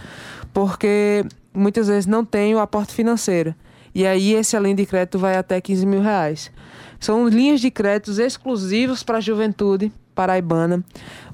[0.53, 3.55] porque muitas vezes não tem o aporte financeiro.
[3.95, 6.51] E aí esse além de crédito vai até 15 mil reais.
[6.99, 10.84] São linhas de créditos exclusivos para a juventude paraibana,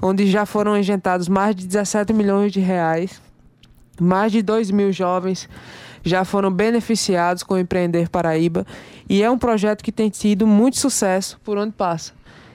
[0.02, 3.18] onde já foram injetados mais de 17 milhões de reais.
[3.98, 5.48] Mais de 2 mil jovens
[6.04, 8.66] já foram beneficiados com o Empreender Paraíba
[9.08, 12.12] e é um projeto que tem tido muito sucesso por onde passa.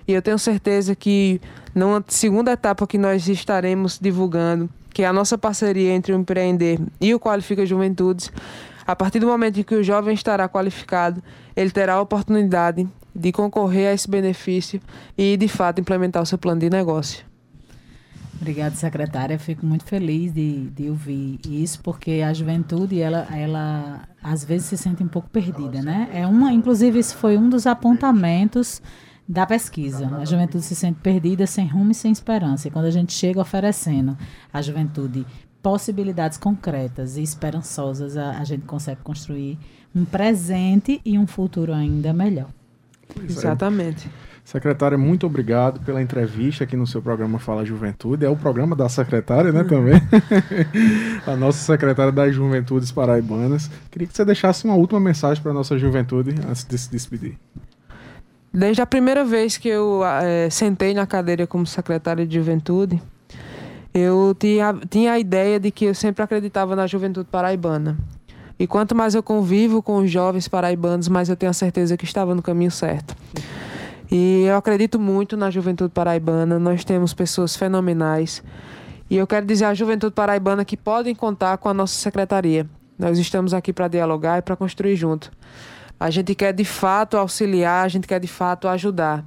[0.07, 1.41] E eu tenho certeza que
[1.73, 6.79] numa segunda etapa que nós estaremos divulgando, que é a nossa parceria entre o Empreender
[7.01, 8.31] e o Qualifica Juventudes,
[8.85, 11.23] a partir do momento em que o jovem estará qualificado,
[11.55, 14.81] ele terá a oportunidade de concorrer a esse benefício
[15.17, 17.29] e, de fato, implementar o seu plano de negócio.
[18.39, 19.37] Obrigada, secretária.
[19.37, 24.77] Fico muito feliz de, de ouvir isso, porque a juventude, ela, ela às vezes se
[24.77, 26.09] sente um pouco perdida, né?
[26.13, 28.81] É uma, inclusive, isso foi um dos apontamentos
[29.27, 30.07] da pesquisa.
[30.15, 32.67] A juventude se sente perdida, sem rumo e sem esperança.
[32.67, 34.17] E quando a gente chega oferecendo
[34.53, 35.25] à juventude
[35.61, 39.59] possibilidades concretas e esperançosas, a, a gente consegue construir
[39.93, 42.49] um presente e um futuro ainda melhor.
[43.23, 44.09] Exatamente.
[44.43, 48.25] Secretária, muito obrigado pela entrevista aqui no seu programa Fala Juventude.
[48.25, 50.01] É o programa da secretária, né, também.
[51.27, 53.69] a nossa secretária das Juventudes Paraibanas.
[53.91, 57.37] Queria que você deixasse uma última mensagem para a nossa juventude antes de se despedir.
[58.51, 62.99] Desde a primeira vez que eu é, sentei na cadeira como secretária de juventude,
[63.93, 67.97] eu tinha, tinha a ideia de que eu sempre acreditava na juventude paraibana.
[68.59, 72.03] E quanto mais eu convivo com os jovens paraibanos, mais eu tenho a certeza que
[72.03, 73.15] estava no caminho certo.
[74.11, 78.43] E eu acredito muito na juventude paraibana, nós temos pessoas fenomenais.
[79.09, 82.67] E eu quero dizer à juventude paraibana que podem contar com a nossa secretaria.
[82.97, 85.31] Nós estamos aqui para dialogar e para construir junto.
[85.97, 89.23] A gente quer de fato auxiliar, a gente quer de fato ajudar.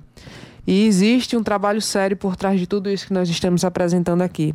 [0.67, 4.55] E existe um trabalho sério por trás de tudo isso que nós estamos apresentando aqui.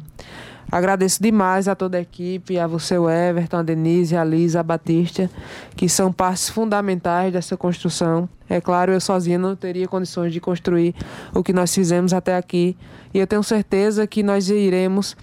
[0.70, 4.64] Agradeço demais a toda a equipe, a você, o Everton, a Denise, a Lisa, a
[4.64, 5.30] Batista,
[5.76, 8.28] que são partes fundamentais dessa construção.
[8.50, 10.94] É claro, eu sozinha não teria condições de construir
[11.34, 12.76] o que nós fizemos até aqui.
[13.14, 15.16] E eu tenho certeza que nós iremos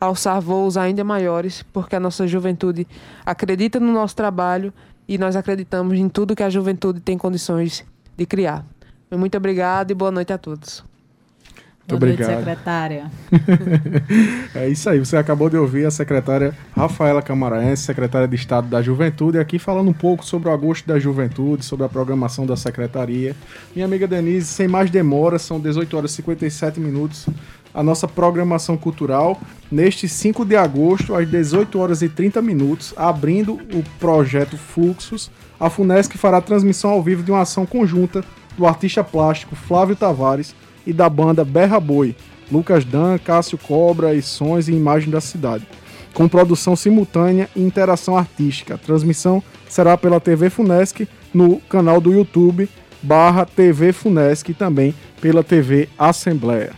[0.00, 2.86] alçar voos ainda maiores, porque a nossa juventude
[3.26, 4.72] acredita no nosso trabalho
[5.08, 7.84] e nós acreditamos em tudo que a juventude tem condições
[8.16, 8.64] de criar.
[9.10, 10.91] Muito obrigado e boa noite a todos.
[11.88, 12.30] Muito Boa obrigado.
[12.30, 13.10] Noite, secretária.
[14.54, 18.80] é isso aí, você acabou de ouvir a secretária Rafaela Camaraense, secretária de Estado da
[18.80, 23.34] Juventude, aqui falando um pouco sobre o agosto da juventude, sobre a programação da secretaria.
[23.74, 27.26] Minha amiga Denise, sem mais demora, são 18 horas e 57 minutos,
[27.74, 33.54] a nossa programação cultural, neste 5 de agosto, às 18 horas e 30 minutos, abrindo
[33.54, 38.24] o projeto Fluxos, a FUNESC fará transmissão ao vivo de uma ação conjunta
[38.56, 40.54] do artista plástico Flávio Tavares
[40.86, 42.14] e da banda Berra Boi,
[42.50, 45.66] Lucas Dan, Cássio Cobra e Sons e Imagem da Cidade,
[46.12, 48.74] com produção simultânea e interação artística.
[48.74, 52.68] A transmissão será pela TV Funesc no canal do YouTube
[53.02, 56.72] barra TV Funesc e também pela TV Assembleia.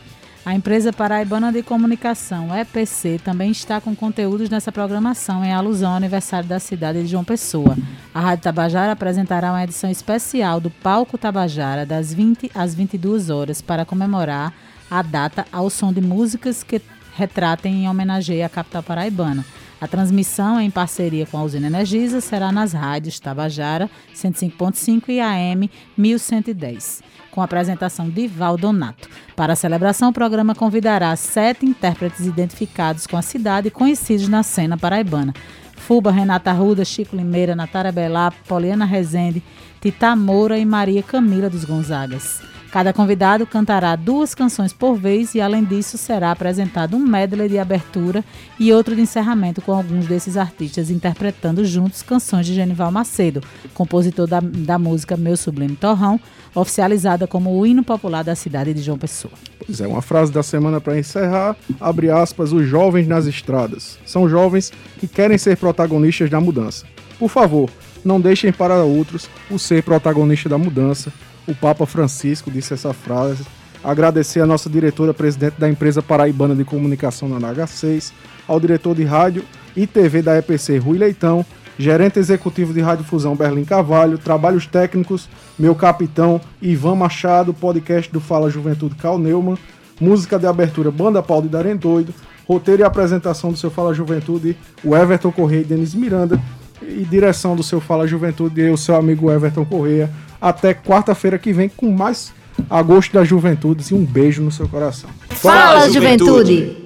[0.44, 5.96] A empresa paraibana de comunicação, EPC, também está com conteúdos nessa programação em alusão ao
[5.96, 7.74] aniversário da cidade de João Pessoa.
[8.12, 13.62] A Rádio Tabajara apresentará uma edição especial do Palco Tabajara das 20 às 22 horas
[13.62, 14.52] para comemorar
[14.90, 16.82] a data ao som de músicas que
[17.16, 19.46] retratem e homenageiem a capital paraibana.
[19.80, 25.70] A transmissão em parceria com a usina Energisa será nas rádios Tabajara 105.5 e AM
[25.96, 29.08] 1110 com a apresentação de Valdonato.
[29.34, 34.44] Para a celebração, o programa convidará sete intérpretes identificados com a cidade e conhecidos na
[34.44, 35.34] cena paraibana.
[35.76, 39.42] Fuba, Renata Ruda, Chico Limeira, Natália Belá, Poliana Rezende,
[39.80, 42.53] Tita Moura e Maria Camila dos Gonzagas.
[42.74, 47.56] Cada convidado cantará duas canções por vez e, além disso, será apresentado um medley de
[47.56, 48.24] abertura
[48.58, 53.40] e outro de encerramento com alguns desses artistas interpretando juntos canções de Genival Macedo,
[53.74, 56.18] compositor da, da música Meu Sublime Torrão,
[56.52, 59.34] oficializada como o hino popular da cidade de João Pessoa.
[59.64, 64.00] Pois é, uma frase da semana para encerrar, abre aspas, os jovens nas estradas.
[64.04, 66.84] São jovens que querem ser protagonistas da mudança.
[67.20, 67.70] Por favor,
[68.04, 71.12] não deixem para outros o ser protagonista da mudança
[71.46, 73.44] o Papa Francisco disse essa frase.
[73.82, 78.12] Agradecer a nossa diretora presidente da empresa paraibana de comunicação na NH6,
[78.48, 79.44] ao diretor de rádio
[79.76, 81.44] e TV da EPC Rui Leitão,
[81.78, 85.28] gerente executivo de Rádio Fusão Berlim Cavalho, trabalhos técnicos,
[85.58, 89.58] meu capitão Ivan Machado, podcast do Fala Juventude Cal Neumann,
[90.00, 92.14] música de abertura Banda Paulo de Darem Doido,
[92.46, 96.40] roteiro e apresentação do seu Fala Juventude, o Everton Correia e Denis Miranda,
[96.88, 100.10] e direção do seu Fala Juventude, e o seu amigo Everton Correia
[100.40, 102.32] até quarta-feira que vem com mais
[102.70, 105.10] Agosto da Juventude e um beijo no seu coração.
[105.30, 106.54] Fala, Fala juventude.
[106.54, 106.83] juventude.